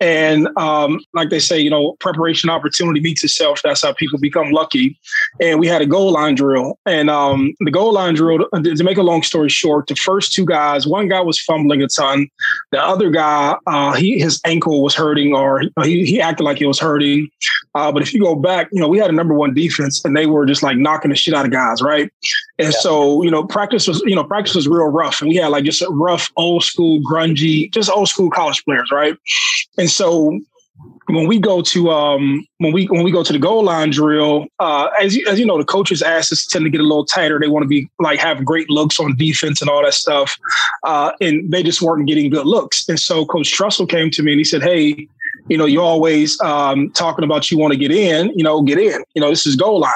[0.00, 3.60] and um, like they say, you know, preparation opportunity meets itself.
[3.62, 4.98] That's how people become lucky.
[5.40, 6.78] And we had a goal line drill.
[6.84, 10.44] And um, the goal line drill, to make a long story short, the first two
[10.44, 12.28] guys, one guy was fumbling a ton.
[12.72, 16.66] The other guy, uh, he his ankle was hurting or he, he acted like it
[16.66, 17.28] was hurting.
[17.74, 20.16] Uh, but if you go back, you know, we had a number one defense and
[20.16, 22.10] they were just like knocking the shit out of guys, right?
[22.58, 22.78] And yeah.
[22.80, 25.20] so, you know, practice was, you know, practice was real rough.
[25.20, 28.90] And we had like just a rough, old school, grungy, just old school college players,
[28.92, 29.16] right?
[29.76, 30.38] And so
[31.06, 34.46] when we go to um, when we when we go to the goal line drill,
[34.58, 37.38] uh, as you, as you know, the coaches' asses tend to get a little tighter.
[37.38, 40.36] They want to be like have great looks on defense and all that stuff,
[40.84, 42.88] uh, and they just weren't getting good looks.
[42.88, 45.08] And so Coach Tressel came to me and he said, "Hey,
[45.48, 48.30] you know, you're always um, talking about you want to get in.
[48.34, 49.04] You know, get in.
[49.14, 49.92] You know, this is goal line."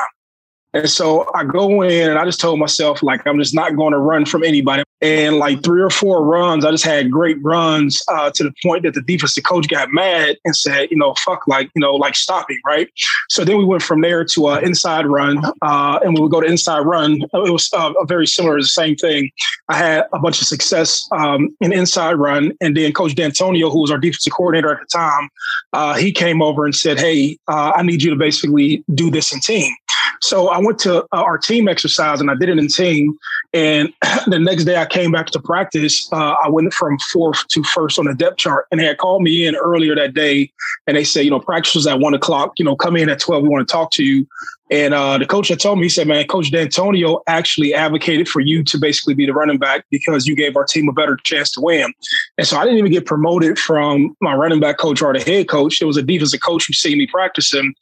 [0.75, 3.93] And so I go in and I just told myself, like, I'm just not going
[3.93, 4.83] to run from anybody.
[5.01, 8.83] And like three or four runs, I just had great runs uh, to the point
[8.83, 12.17] that the defensive coach got mad and said, you know, fuck, like, you know, like
[12.17, 12.89] stopping, right?
[13.31, 15.43] So then we went from there to an inside run.
[15.63, 18.97] Uh, and we go to inside run, it was uh, very similar, to the same
[18.97, 19.31] thing.
[19.69, 22.53] I had a bunch of success um, in inside run.
[22.61, 25.29] And then Coach Dantonio, who was our defensive coordinator at the time,
[25.73, 29.33] uh, he came over and said, hey, uh, I need you to basically do this
[29.33, 29.73] in team.
[30.21, 33.19] So I went to uh, our team exercise and I did it in team.
[33.53, 33.93] And
[34.27, 36.09] the next day I came back to practice.
[36.13, 38.67] Uh, I went from fourth to first on the depth chart.
[38.71, 40.51] And they had called me in earlier that day
[40.87, 42.55] and they said, you know, practice was at one o'clock.
[42.59, 43.43] You know, come in at 12.
[43.43, 44.27] We want to talk to you.
[44.71, 48.41] And uh, the coach had told me, he said, man, Coach Dantonio actually advocated for
[48.41, 51.51] you to basically be the running back because you gave our team a better chance
[51.53, 51.93] to win.
[52.37, 55.49] And so I didn't even get promoted from my running back coach or the head
[55.49, 55.81] coach.
[55.81, 57.75] It was a defensive coach who see me practicing.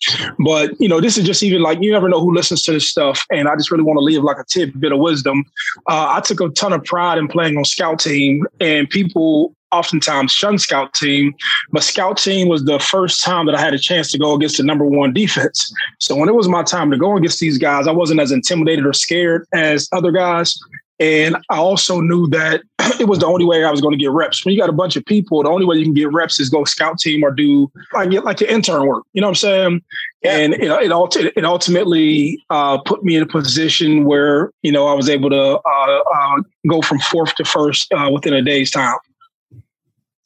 [0.44, 2.88] But, you know, this is just even like, you never know who listens to this
[2.88, 3.24] stuff.
[3.30, 5.44] And I just really want to leave like a tidbit of wisdom.
[5.88, 10.32] Uh, I took a ton of pride in playing on scout team and people oftentimes
[10.32, 11.34] shun scout team,
[11.72, 14.58] but scout team was the first time that I had a chance to go against
[14.58, 15.72] the number one defense.
[15.98, 18.86] So when it was my time to go against these guys, I wasn't as intimidated
[18.86, 20.58] or scared as other guys.
[20.98, 22.62] And I also knew that
[23.00, 24.44] it was the only way I was going to get reps.
[24.44, 26.48] When you got a bunch of people, the only way you can get reps is
[26.48, 29.04] go scout team or do like like your intern work.
[29.12, 29.82] You know what I'm saying?
[30.22, 30.36] Yeah.
[30.38, 34.94] And it it, it ultimately uh, put me in a position where you know I
[34.94, 38.96] was able to uh, uh, go from fourth to first uh, within a day's time.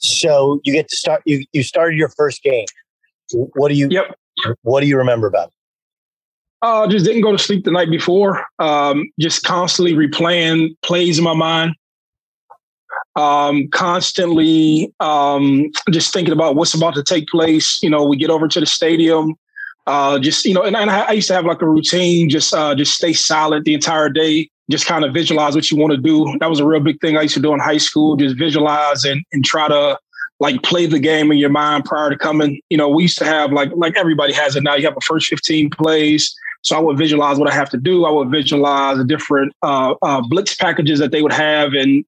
[0.01, 1.23] So you get to start.
[1.27, 2.67] You you started your first game.
[3.33, 3.89] What do you?
[3.91, 4.17] Yep.
[4.63, 5.49] What do you remember about?
[5.49, 5.55] It?
[6.63, 8.45] Uh, just didn't go to sleep the night before.
[8.59, 11.75] Um, just constantly replaying plays in my mind.
[13.17, 17.83] Um, constantly um, just thinking about what's about to take place.
[17.83, 19.35] You know, we get over to the stadium.
[19.87, 22.29] Uh, just you know, and, and, I used to have like a routine.
[22.29, 25.93] Just uh, just stay silent the entire day just kind of visualize what you want
[25.93, 26.37] to do.
[26.41, 28.17] That was a real big thing I used to do in high school.
[28.17, 29.99] Just visualize and, and try to
[30.39, 32.61] like play the game in your mind prior to coming.
[32.71, 34.75] You know, we used to have like like everybody has it now.
[34.75, 36.35] You have a first 15 plays.
[36.63, 38.05] So I would visualize what I have to do.
[38.05, 42.05] I would visualize the different uh, uh, blitz packages that they would have, and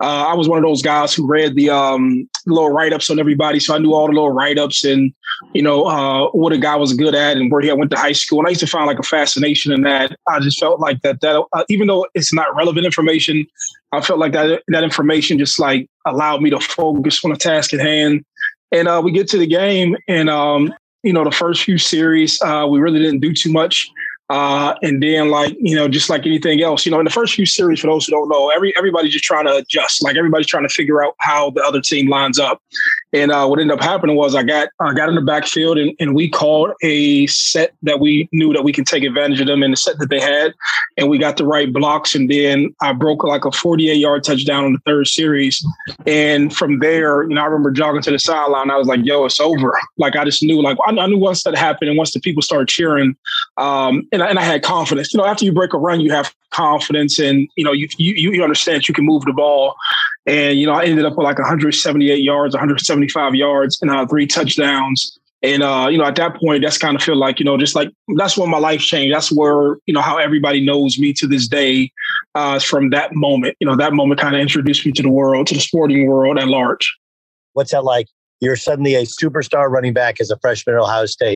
[0.00, 3.18] uh, I was one of those guys who read the um, little write ups on
[3.18, 3.58] everybody.
[3.58, 5.12] So I knew all the little write ups and
[5.54, 8.12] you know uh, what a guy was good at and where he went to high
[8.12, 8.38] school.
[8.38, 10.16] And I used to find like a fascination in that.
[10.28, 13.44] I just felt like that that uh, even though it's not relevant information,
[13.92, 17.74] I felt like that that information just like allowed me to focus on the task
[17.74, 18.24] at hand.
[18.72, 20.72] And uh, we get to the game, and um,
[21.06, 23.88] you know, the first few series, uh, we really didn't do too much.
[24.28, 27.34] Uh, and then like, you know, just like anything else, you know, in the first
[27.34, 30.02] few series, for those who don't know, every everybody's just trying to adjust.
[30.02, 32.60] Like everybody's trying to figure out how the other team lines up.
[33.12, 35.92] And uh, what ended up happening was I got I got in the backfield and,
[36.00, 39.62] and we called a set that we knew that we can take advantage of them
[39.62, 40.52] in the set that they had.
[40.98, 42.14] And we got the right blocks.
[42.14, 45.64] And then I broke like a 48 yard touchdown on the third series.
[46.04, 48.70] And from there, you know, I remember jogging to the sideline.
[48.70, 49.78] I was like, yo, it's over.
[49.98, 52.68] Like I just knew, like I, knew once that happened and once the people started
[52.68, 53.16] cheering,
[53.56, 55.12] um, and, I, and I had confidence.
[55.12, 58.32] You know, after you break a run, you have confidence and, you know, you, you,
[58.32, 59.74] you understand you can move the ball.
[60.26, 64.26] And, you know, I ended up with like 178 yards, 175 yards, and uh, three
[64.26, 65.18] touchdowns.
[65.42, 67.76] And, uh, you know, at that point, that's kind of feel like, you know, just
[67.76, 69.14] like that's when my life changed.
[69.14, 71.92] That's where, you know, how everybody knows me to this day
[72.34, 73.54] uh, from that moment.
[73.60, 76.38] You know, that moment kind of introduced me to the world, to the sporting world
[76.38, 76.96] at large.
[77.52, 78.08] What's that like?
[78.40, 81.35] You're suddenly a superstar running back as a freshman at Ohio State.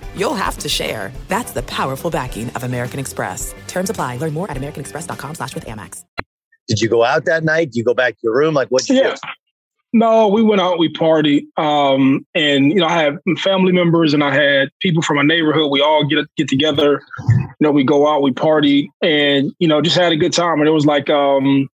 [0.15, 1.11] you'll have to share.
[1.27, 3.53] That's the powerful backing of American Express.
[3.67, 4.17] Terms apply.
[4.17, 6.03] Learn more at americanexpress.com slash with Amex.
[6.67, 7.65] Did you go out that night?
[7.71, 8.53] Did you go back to your room?
[8.53, 9.15] Like what did you yeah.
[9.15, 9.29] do?
[9.93, 11.43] No, we went out, we partied.
[11.57, 15.69] Um, and, you know, I had family members and I had people from my neighborhood.
[15.69, 17.01] We all get get together.
[17.27, 20.59] You know, we go out, we party and, you know, just had a good time.
[20.59, 21.67] And it was like, um,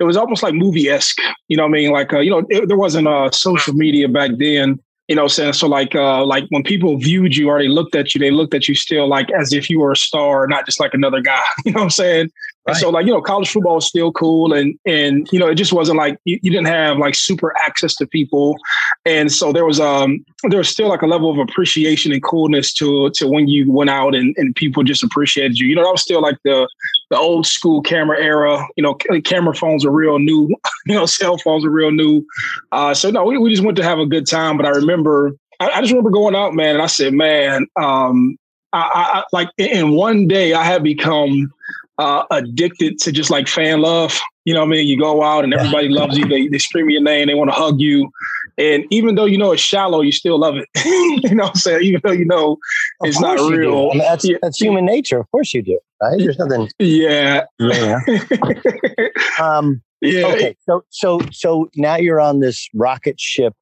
[0.00, 1.90] it was almost like movie esque, you know what I mean?
[1.92, 4.80] Like, uh, you know, it, there wasn't uh, social media back then,
[5.10, 5.52] you know what I'm saying?
[5.54, 8.54] So like, uh, like when people viewed you or they looked at you, they looked
[8.54, 11.42] at you still like as if you were a star, not just like another guy,
[11.64, 12.30] you know what I'm saying?
[12.66, 15.54] And so like, you know, college football was still cool and and you know, it
[15.54, 18.56] just wasn't like you, you, didn't have like super access to people.
[19.04, 22.72] And so there was um there was still like a level of appreciation and coolness
[22.74, 25.68] to to when you went out and, and people just appreciated you.
[25.68, 26.68] You know, that was still like the
[27.10, 28.66] the old school camera era.
[28.76, 28.94] You know,
[29.24, 30.48] camera phones are real new,
[30.86, 32.24] you know, cell phones are real new.
[32.72, 34.56] Uh so no, we, we just went to have a good time.
[34.56, 38.36] But I remember I, I just remember going out, man, and I said, man, um,
[38.72, 41.52] I, I, like in one day I had become
[42.00, 44.18] uh, addicted to just like fan love.
[44.46, 44.88] You know what I mean?
[44.88, 46.26] You go out and everybody loves you.
[46.26, 47.26] They, they scream your name.
[47.26, 48.10] They want to hug you.
[48.56, 50.68] And even though you know it's shallow, you still love it.
[50.84, 51.82] you know what I'm saying?
[51.82, 52.56] Even though you know
[53.02, 53.90] it's not real.
[53.90, 54.38] I mean, that's, yeah.
[54.42, 55.18] that's human nature.
[55.18, 55.78] Of course you do.
[56.02, 56.18] Right?
[56.18, 56.68] There's nothing.
[56.78, 57.44] Yeah.
[57.58, 58.00] Yeah.
[59.40, 60.26] um, yeah.
[60.26, 60.56] Okay.
[60.60, 63.54] So, so, so now you're on this rocket ship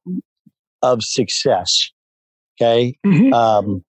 [0.81, 1.91] of success.
[2.61, 2.97] Okay.
[3.05, 3.33] Mm-hmm.
[3.33, 3.83] Um,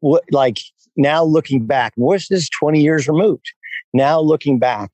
[0.00, 0.58] what, like
[0.96, 3.52] now looking back, what's this 20 years removed?
[3.92, 4.90] Now looking back,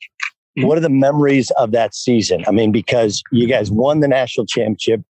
[0.59, 0.67] mm-hmm.
[0.67, 2.45] what are the memories of that season?
[2.47, 5.03] I mean, because you guys won the national championship,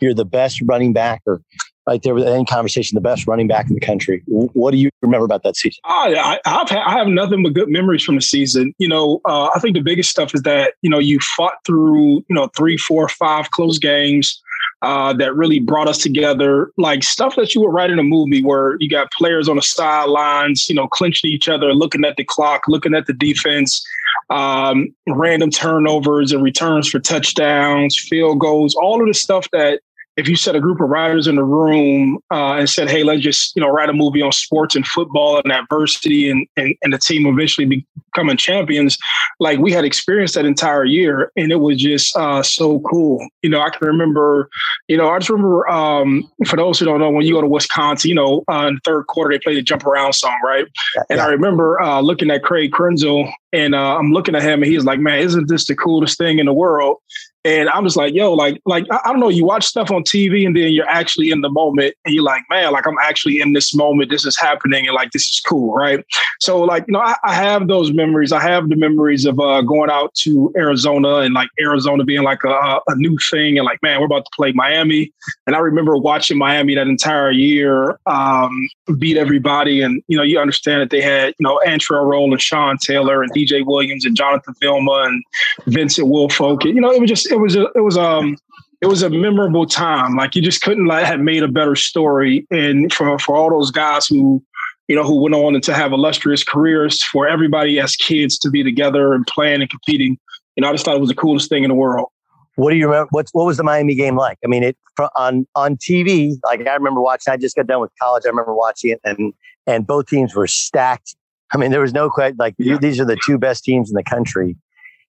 [0.00, 1.40] you're the best running back, or
[1.86, 4.22] right there with any conversation, the best running back in the country.
[4.26, 5.80] What do you remember about that season?
[5.84, 8.74] Oh, I, I've had, I have nothing but good memories from the season.
[8.78, 12.24] You know, uh, I think the biggest stuff is that you know you fought through
[12.28, 14.40] you know three, four, five close games
[14.84, 16.70] uh, that really brought us together.
[16.76, 19.62] Like stuff that you would write in a movie where you got players on the
[19.62, 23.84] sidelines, you know, clinching each other, looking at the clock, looking at the defense,
[24.28, 29.80] um, random turnovers and returns for touchdowns, field goals, all of the stuff that
[30.16, 33.20] if you set a group of writers in the room uh, and said, "Hey, let's
[33.20, 36.92] just you know write a movie on sports and football and adversity and and, and
[36.92, 38.96] the team eventually becoming champions,"
[39.40, 43.26] like we had experienced that entire year, and it was just uh, so cool.
[43.42, 44.48] You know, I can remember.
[44.88, 47.48] You know, I just remember um, for those who don't know, when you go to
[47.48, 50.66] Wisconsin, you know, uh, in the third quarter they play the jump around song, right?
[50.96, 54.62] Yeah, and I remember uh, looking at Craig Krenzel, and uh, I'm looking at him,
[54.62, 56.98] and he's like, "Man, isn't this the coolest thing in the world?"
[57.44, 59.28] And I'm just like, yo, like, like I, don't know.
[59.28, 62.42] You watch stuff on TV, and then you're actually in the moment, and you're like,
[62.48, 64.10] man, like I'm actually in this moment.
[64.10, 66.02] This is happening, and like this is cool, right?
[66.40, 68.32] So, like, you know, I, I have those memories.
[68.32, 72.44] I have the memories of uh, going out to Arizona and like Arizona being like
[72.44, 75.12] a, a new thing, and like, man, we're about to play Miami.
[75.46, 78.68] And I remember watching Miami that entire year um,
[78.98, 82.40] beat everybody, and you know, you understand that they had you know Antrel Rolle and
[82.40, 85.22] Sean Taylor and DJ Williams and Jonathan Vilma and
[85.66, 86.64] Vincent Wilfork.
[86.64, 88.36] You know, it was just it was a, it was um
[88.80, 90.14] it was a memorable time.
[90.14, 92.46] Like you just couldn't like have made a better story.
[92.50, 94.42] And for for all those guys who
[94.88, 98.62] you know who went on to have illustrious careers, for everybody as kids to be
[98.62, 100.18] together and playing and competing,
[100.56, 102.08] you know, I just thought it was the coolest thing in the world.
[102.56, 103.08] What do you remember?
[103.10, 104.38] What what was the Miami game like?
[104.44, 104.76] I mean, it
[105.16, 106.34] on on TV.
[106.44, 107.32] Like I remember watching.
[107.32, 108.24] I just got done with college.
[108.26, 109.32] I remember watching it, and
[109.66, 111.16] and both teams were stacked.
[111.52, 112.36] I mean, there was no question.
[112.38, 112.78] Like yeah.
[112.78, 114.56] these are the two best teams in the country.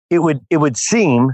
[0.10, 1.34] It would it would seem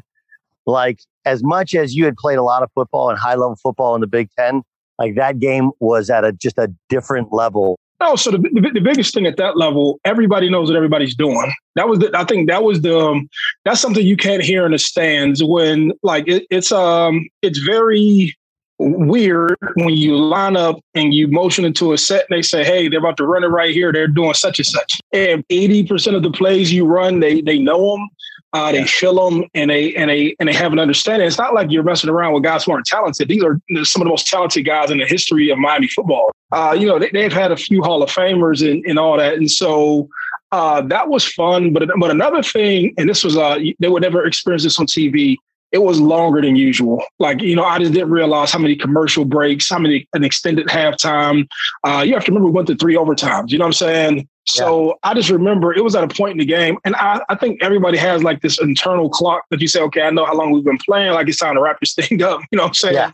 [0.65, 3.95] like as much as you had played a lot of football and high level football
[3.95, 4.63] in the Big Ten,
[4.99, 7.79] like that game was at a just a different level.
[8.01, 11.53] No, so the, the, the biggest thing at that level, everybody knows what everybody's doing.
[11.75, 13.29] That was the, I think that was the, um,
[13.63, 18.35] that's something you can't hear in the stands when like it, it's, um, it's very
[18.79, 22.87] weird when you line up and you motion into a set and they say, hey,
[22.89, 23.93] they're about to run it right here.
[23.93, 24.99] They're doing such and such.
[25.13, 28.09] And 80% of the plays you run, they, they know them.
[28.53, 31.25] Uh, they feel them and they and they and they have an understanding.
[31.25, 33.29] It's not like you're messing around with guys who aren't talented.
[33.29, 36.31] These are some of the most talented guys in the history of Miami football.
[36.51, 39.35] Uh, you know, they, have had a few Hall of Famers and, and all that,
[39.35, 40.09] and so
[40.51, 41.71] uh, that was fun.
[41.71, 45.37] But but another thing, and this was uh, they would never experience this on TV
[45.71, 47.03] it was longer than usual.
[47.19, 50.67] Like, you know, I just didn't realize how many commercial breaks, how many an extended
[50.67, 51.47] halftime.
[51.83, 53.51] Uh, you have to remember we went to three overtimes.
[53.51, 54.27] You know what I'm saying?
[54.45, 54.93] So yeah.
[55.03, 57.61] I just remember it was at a point in the game, and I, I think
[57.63, 60.63] everybody has like this internal clock that you say, okay, I know how long we've
[60.63, 61.13] been playing.
[61.13, 62.41] Like it's time to wrap this thing up.
[62.51, 62.95] You know what I'm saying?
[62.95, 63.11] Yeah.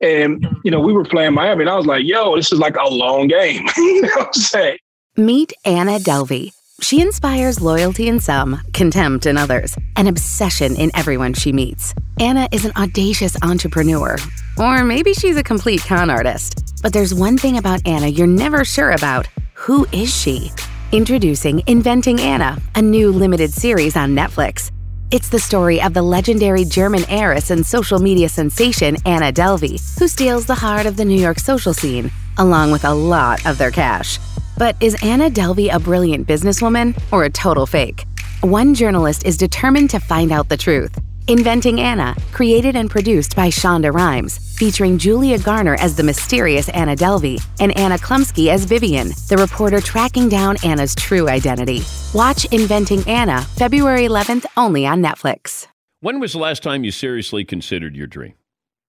[0.00, 2.76] And you know, we were playing Miami, and I was like, yo, this is like
[2.76, 3.66] a long game.
[3.76, 4.78] you know what I'm saying?
[5.16, 6.52] Meet Anna Delvey.
[6.84, 11.94] She inspires loyalty in some, contempt in others, and obsession in everyone she meets.
[12.20, 14.18] Anna is an audacious entrepreneur,
[14.58, 16.76] or maybe she's a complete con artist.
[16.82, 20.52] But there's one thing about Anna you're never sure about who is she?
[20.92, 24.70] Introducing Inventing Anna, a new limited series on Netflix.
[25.10, 30.06] It's the story of the legendary German heiress and social media sensation Anna Delvey, who
[30.06, 33.70] steals the heart of the New York social scene, along with a lot of their
[33.70, 34.18] cash.
[34.56, 38.06] But is Anna Delvey a brilliant businesswoman or a total fake?
[38.40, 40.98] One journalist is determined to find out the truth.
[41.26, 46.94] Inventing Anna, created and produced by Shonda Rhimes, featuring Julia Garner as the mysterious Anna
[46.94, 51.82] Delvey and Anna Chlumsky as Vivian, the reporter tracking down Anna's true identity.
[52.12, 55.66] Watch Inventing Anna February 11th only on Netflix.
[56.00, 58.34] When was the last time you seriously considered your dream?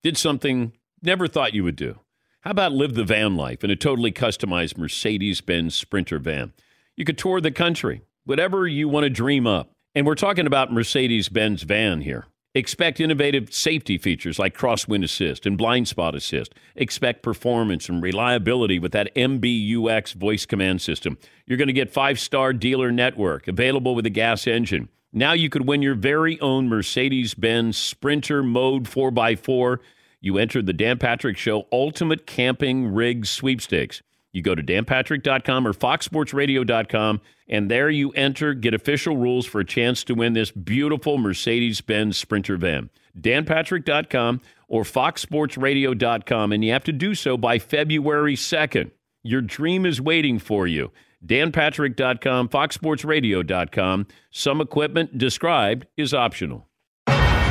[0.04, 2.00] Did something never thought you would do?
[2.46, 6.54] How about live the van life in a totally customized Mercedes Benz Sprinter van?
[6.96, 9.72] You could tour the country, whatever you want to dream up.
[9.96, 12.28] And we're talking about Mercedes Benz van here.
[12.54, 16.54] Expect innovative safety features like crosswind assist and blind spot assist.
[16.76, 21.18] Expect performance and reliability with that MBUX voice command system.
[21.48, 24.90] You're going to get five star dealer network available with a gas engine.
[25.12, 29.80] Now you could win your very own Mercedes Benz Sprinter Mode 4x4.
[30.26, 34.02] You enter the Dan Patrick Show Ultimate Camping Rig Sweepstakes.
[34.32, 39.66] You go to danpatrick.com or foxsportsradio.com, and there you enter, get official rules for a
[39.66, 42.90] chance to win this beautiful Mercedes Benz Sprinter van.
[43.16, 48.90] danpatrick.com or foxsportsradio.com, and you have to do so by February 2nd.
[49.22, 50.92] Your dream is waiting for you.
[51.24, 54.08] danpatrick.com, foxsportsradio.com.
[54.32, 56.65] Some equipment described is optional.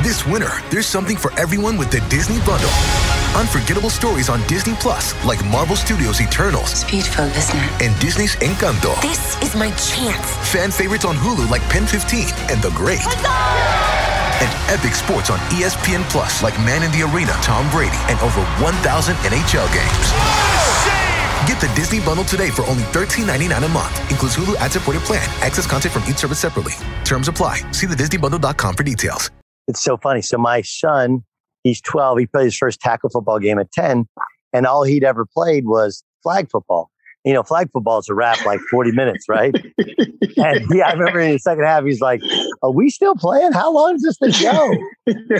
[0.05, 2.69] This winter, there's something for everyone with the Disney Bundle.
[3.33, 6.73] Unforgettable stories on Disney Plus, like Marvel Studios' Eternals.
[6.73, 7.81] It's beautiful, isn't it?
[7.81, 8.93] And Disney's Encanto.
[9.01, 10.29] This is my chance.
[10.53, 12.21] Fan favorites on Hulu like Pen 15
[12.53, 13.01] and The Great.
[13.01, 18.45] And epic sports on ESPN Plus like Man in the Arena, Tom Brady, and over
[18.61, 20.07] 1,000 NHL games.
[21.49, 23.97] Get the Disney Bundle today for only $13.99 a month.
[24.11, 25.25] Includes Hulu ad-supported plan.
[25.41, 26.73] Access content from each service separately.
[27.05, 27.65] Terms apply.
[27.71, 29.31] See the DisneyBundle.com for details.
[29.67, 30.21] It's so funny.
[30.21, 31.23] So my son,
[31.63, 32.19] he's 12.
[32.19, 34.07] He played his first tackle football game at 10,
[34.53, 36.89] and all he'd ever played was flag football.
[37.23, 39.55] You know, flag football is a wrap like 40 minutes, right?
[40.37, 42.21] and yeah, I remember in the second half, he's like,
[42.61, 43.51] "Are we still playing?
[43.51, 44.71] How long is this thing go?"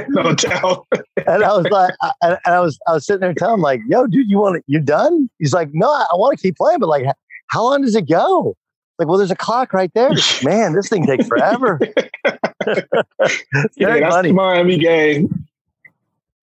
[0.10, 0.88] no doubt.
[1.28, 3.82] and I was like, I, and I was, I was sitting there telling him, like,
[3.88, 4.64] "Yo, dude, you want it?
[4.66, 7.06] You done?" He's like, "No, I, I want to keep playing, but like,
[7.50, 8.56] how long does it go?"
[8.98, 10.12] Like, well, there's a clock right there.
[10.44, 11.80] Man, this thing takes forever.
[12.66, 14.30] yeah, that's funny.
[14.30, 15.46] the Miami game.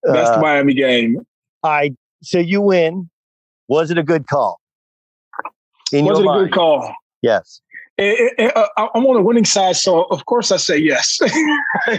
[0.02, 1.24] That's Uh, the Miami game.
[1.62, 3.08] I so you win.
[3.68, 4.60] Was it a good call?
[5.92, 6.94] In Was it your a good call?
[7.22, 7.60] Yes.
[7.98, 11.20] Eh, eh, eh, uh, I'm on the winning side, so of course I say yes.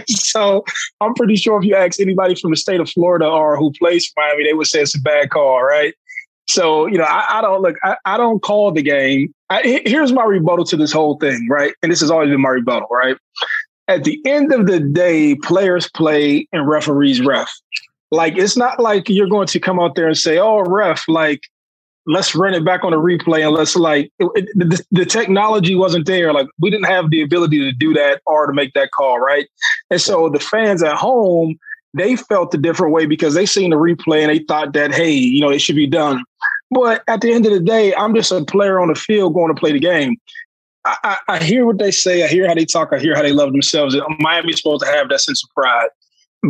[0.08, 0.64] so
[1.00, 4.06] I'm pretty sure if you ask anybody from the state of Florida or who plays
[4.08, 5.94] for Miami, they would say it's a bad call, right?
[6.46, 7.76] So you know, I, I don't look.
[7.82, 9.34] I, I don't call the game.
[9.50, 11.74] I, here's my rebuttal to this whole thing, right?
[11.82, 13.16] And this has always been my rebuttal, right?
[13.88, 17.50] At the end of the day, players play and referees ref.
[18.10, 21.40] Like it's not like you're going to come out there and say, "Oh, ref, like
[22.06, 25.74] let's run it back on a replay and let's like it, it- the, the technology
[25.74, 28.90] wasn't there like we didn't have the ability to do that or to make that
[28.90, 29.48] call right
[29.90, 31.56] and so the fans at home
[31.94, 35.10] they felt a different way because they seen the replay and they thought that hey
[35.10, 36.22] you know it should be done.
[36.70, 39.54] But at the end of the day i'm just a player on the field going
[39.54, 40.16] to play the game.
[40.84, 42.24] I, I, I hear what they say.
[42.24, 42.92] I hear how they talk.
[42.92, 43.96] I hear how they love themselves.
[44.18, 45.88] Miami's supposed to have that sense of pride.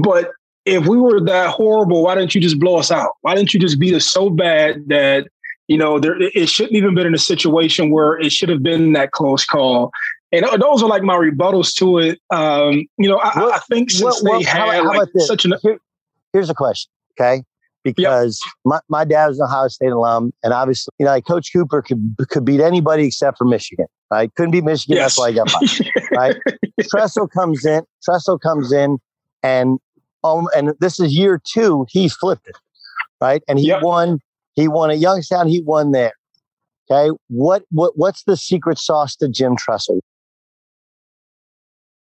[0.03, 0.32] But
[0.64, 3.12] if we were that horrible, why didn't you just blow us out?
[3.20, 5.28] Why didn't you just beat us so bad that
[5.68, 8.92] you know there it shouldn't even been in a situation where it should have been
[8.95, 9.92] that close call?
[10.32, 12.18] And those are like my rebuttals to it.
[12.30, 15.26] Um, you know, I, I think since Well, well, they how had how like this?
[15.28, 15.78] such an Here-
[16.32, 17.42] here's a question, okay?
[17.84, 21.52] Because my, my dad was an Ohio State alum, and obviously, you know, like Coach
[21.52, 24.34] Cooper could could beat anybody except for Michigan, right?
[24.34, 25.16] Couldn't beat Michigan, Yes.
[25.16, 26.36] that's why he got fired, right?
[26.90, 28.98] Tressel comes in, Tressel comes in,
[29.42, 29.78] and
[30.24, 32.56] um, and this is year two, he flipped it,
[33.20, 33.42] right?
[33.48, 34.18] And he won,
[34.54, 36.12] he won at Youngstown, he won there.
[36.90, 40.00] Okay, what what what's the secret sauce to Jim Tressel?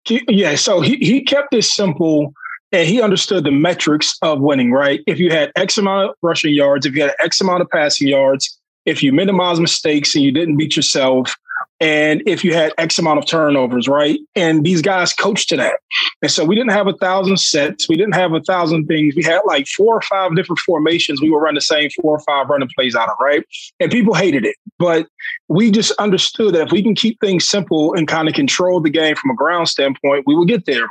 [0.10, 2.34] Yeah, so he, he kept it simple
[2.72, 5.02] and he understood the metrics of winning, right?
[5.08, 8.08] If you had X amount of rushing yards, if you had X amount of passing
[8.08, 11.36] yards, if you minimize mistakes and you didn't beat yourself,
[11.80, 14.20] and if you had X amount of turnovers, right?
[14.36, 15.80] And these guys coached to that.
[16.22, 17.88] And so we didn't have a thousand sets.
[17.88, 19.16] We didn't have a thousand things.
[19.16, 21.22] We had like four or five different formations.
[21.22, 23.44] We would run the same four or five running plays out of, right?
[23.80, 24.56] And people hated it.
[24.80, 25.08] But
[25.48, 28.90] we just understood that if we can keep things simple and kind of control the
[28.90, 30.88] game from a ground standpoint, we would get there.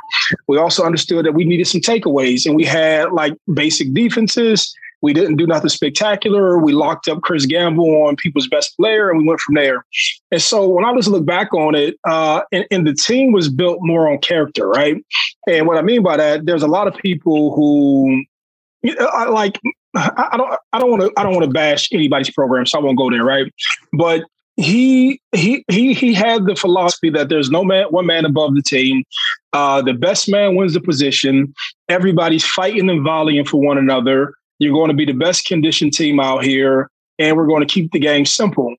[0.47, 4.73] We also understood that we needed some takeaways and we had like basic defenses.
[5.01, 6.57] We didn't do nothing spectacular.
[6.57, 9.85] We locked up Chris Gamble on people's best player and we went from there.
[10.31, 13.49] And so when I just look back on it, uh, and, and the team was
[13.49, 14.97] built more on character, right?
[15.47, 18.23] And what I mean by that, there's a lot of people who
[18.99, 19.59] I like
[19.95, 22.79] I I don't I don't want to I don't want to bash anybody's program, so
[22.79, 23.51] I won't go there, right?
[23.93, 24.23] But
[24.57, 28.63] he he he he had the philosophy that there's no man one man above the
[28.63, 29.03] team.
[29.53, 31.53] Uh, the best man wins the position.
[31.89, 34.33] Everybody's fighting and volleying for one another.
[34.59, 36.89] You're going to be the best conditioned team out here,
[37.19, 38.75] and we're going to keep the game simple.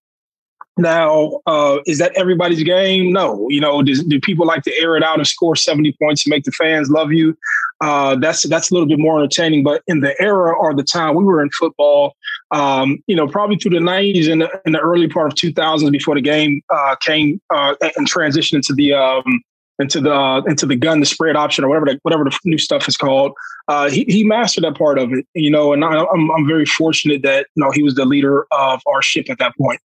[0.78, 3.12] Now, uh, is that everybody's game?
[3.12, 3.48] No.
[3.50, 6.30] You know, do, do, people like to air it out and score 70 points to
[6.30, 7.36] make the fans love you?
[7.80, 9.64] Uh, that's that's a little bit more entertaining.
[9.64, 12.14] But in the era or the time we were in football,
[12.52, 15.90] um, you know, probably through the 90s and the, in the early part of 2000s
[15.90, 19.42] before the game uh, came uh, and transitioned into the um,
[19.78, 22.58] into the uh, into the gun, the spread option, or whatever the, whatever the new
[22.58, 23.32] stuff is called.
[23.68, 26.66] Uh, he he mastered that part of it, you know, and I, I'm I'm very
[26.66, 29.80] fortunate that you know he was the leader of our ship at that point.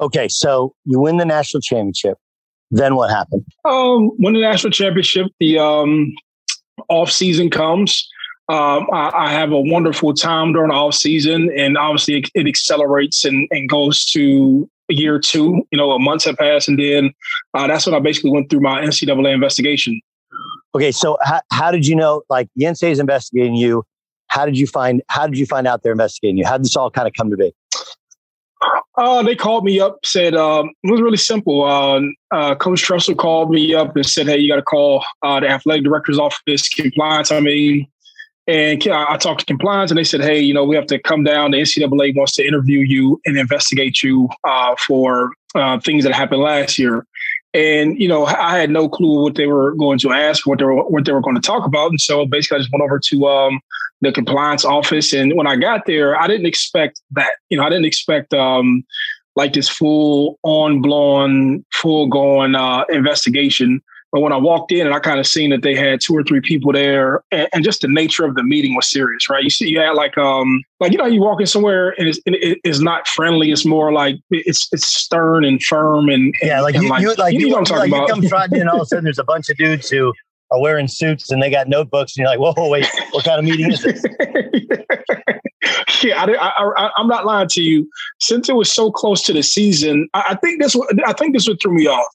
[0.00, 2.18] Okay, so you win the national championship.
[2.70, 3.44] Then what happened?
[3.64, 5.26] Um, win the national championship.
[5.38, 6.12] The um,
[6.88, 8.08] off season comes.
[8.48, 12.46] Um, I, I, have a wonderful time during the off season, and obviously it, it,
[12.46, 15.66] accelerates and, and goes to year two.
[15.70, 17.12] You know, a month had passed, and then
[17.54, 20.00] uh, that's when I basically went through my NCAA investigation.
[20.74, 22.22] Okay, so how, how did you know?
[22.28, 23.84] Like the NCAA is investigating you.
[24.28, 25.02] How did you find?
[25.08, 26.44] How did you find out they're investigating you?
[26.44, 27.54] How did this all kind of come to be?
[28.96, 31.64] Uh, they called me up, said um, it was really simple.
[31.64, 35.40] Uh, uh, Coach Tressel called me up and said, "Hey, you got to call uh,
[35.40, 37.32] the athletic director's office, compliance.
[37.32, 37.86] I mean,
[38.46, 41.24] and I talked to compliance, and they said, "Hey, you know, we have to come
[41.24, 41.52] down.
[41.52, 46.42] The NCAA wants to interview you and investigate you uh, for uh, things that happened
[46.42, 47.06] last year."
[47.54, 50.64] And you know, I had no clue what they were going to ask, what they
[50.64, 52.98] were what they were going to talk about, and so basically, I just went over
[52.98, 53.60] to um,
[54.02, 55.12] the compliance office.
[55.12, 57.32] And when I got there, I didn't expect that.
[57.48, 58.84] You know, I didn't expect um,
[59.36, 63.80] like this full on blown, full going uh, investigation.
[64.14, 66.22] But when I walked in and I kind of seen that they had two or
[66.22, 69.42] three people there, and, and, just the nature of the meeting was serious, right?
[69.42, 72.20] You see, you had like, um, like you know, you walk in somewhere and it's,
[72.24, 73.50] it, it's not friendly.
[73.50, 77.02] It's more like it's it's stern and firm and, and yeah, like and you, like,
[77.02, 78.16] you, like you, you, know what I'm talking like about.
[78.16, 80.14] You come trotting in, all of a sudden there's a bunch of dudes who
[80.52, 83.44] are wearing suits and they got notebooks, and you're like, whoa, wait, what kind of
[83.44, 84.04] meeting is this?
[86.04, 87.90] yeah, I, am not lying to you.
[88.20, 90.76] Since it was so close to the season, I, I think this.
[91.04, 92.06] I think this would throw me off.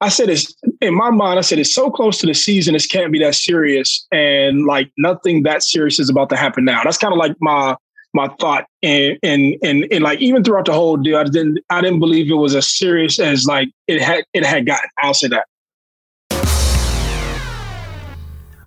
[0.00, 1.38] I said it's in my mind.
[1.38, 2.74] I said it's so close to the season.
[2.74, 6.82] This can't be that serious, and like nothing that serious is about to happen now.
[6.84, 7.76] That's kind of like my
[8.14, 11.80] my thought, and and and and like even throughout the whole deal, I didn't I
[11.80, 14.88] didn't believe it was as serious as like it had it had gotten.
[14.98, 15.46] I'll say that.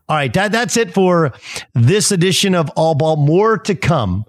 [0.09, 1.31] All right, that, that's it for
[1.73, 3.15] this edition of All Ball.
[3.15, 4.25] More to come.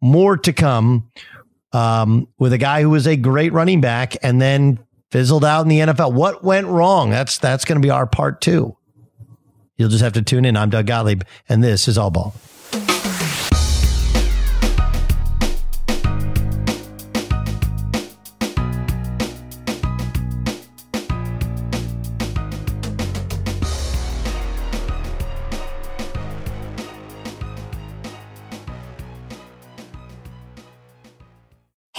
[0.00, 1.08] More to come
[1.72, 4.80] um, with a guy who was a great running back and then
[5.10, 6.12] fizzled out in the NFL.
[6.12, 7.10] What went wrong?
[7.10, 8.76] That's that's going to be our part two.
[9.76, 10.56] You'll just have to tune in.
[10.56, 12.34] I'm Doug Gottlieb, and this is All Ball.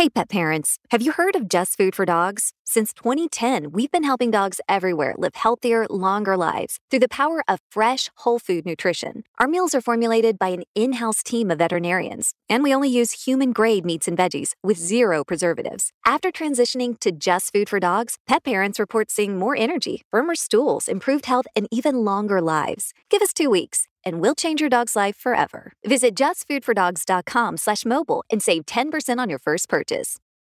[0.01, 2.53] Hey, pet parents, have you heard of Just Food for Dogs?
[2.65, 7.59] Since 2010, we've been helping dogs everywhere live healthier, longer lives through the power of
[7.69, 9.25] fresh, whole food nutrition.
[9.37, 13.25] Our meals are formulated by an in house team of veterinarians, and we only use
[13.25, 15.91] human grade meats and veggies with zero preservatives.
[16.03, 20.87] After transitioning to Just Food for Dogs, pet parents report seeing more energy, firmer stools,
[20.87, 22.91] improved health, and even longer lives.
[23.11, 25.73] Give us two weeks and we'll change your dog's life forever.
[25.85, 30.17] Visit justfoodfordogs.com slash mobile and save 10% on your first purchase.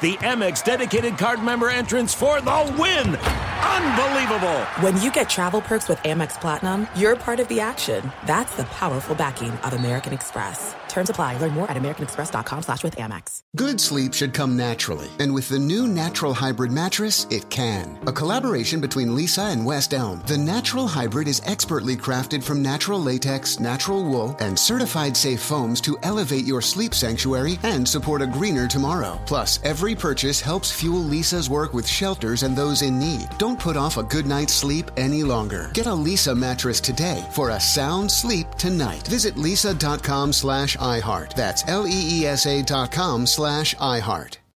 [0.00, 3.16] The Amex dedicated card member entrance for the win!
[3.16, 4.60] Unbelievable!
[4.78, 8.12] When you get travel perks with Amex Platinum, you're part of the action.
[8.24, 10.76] That's the powerful backing of American Express.
[10.88, 11.36] Terms apply.
[11.38, 13.42] Learn more at americanexpress.com slash with Amex.
[13.56, 15.08] Good sleep should come naturally.
[15.18, 17.98] And with the new Natural Hybrid mattress, it can.
[18.06, 20.22] A collaboration between Leesa and West Elm.
[20.26, 25.80] The Natural Hybrid is expertly crafted from natural latex, natural wool, and certified safe foams
[25.82, 29.20] to elevate your sleep sanctuary and support a greener tomorrow.
[29.26, 33.26] Plus, every purchase helps fuel Leesa's work with shelters and those in need.
[33.38, 35.70] Don't put off a good night's sleep any longer.
[35.72, 39.06] Get a Leesa mattress today for a sound sleep tonight.
[39.08, 41.32] Visit leesa.com slash iHeart.
[41.32, 44.37] That's L E E S A dot com slash iHeart.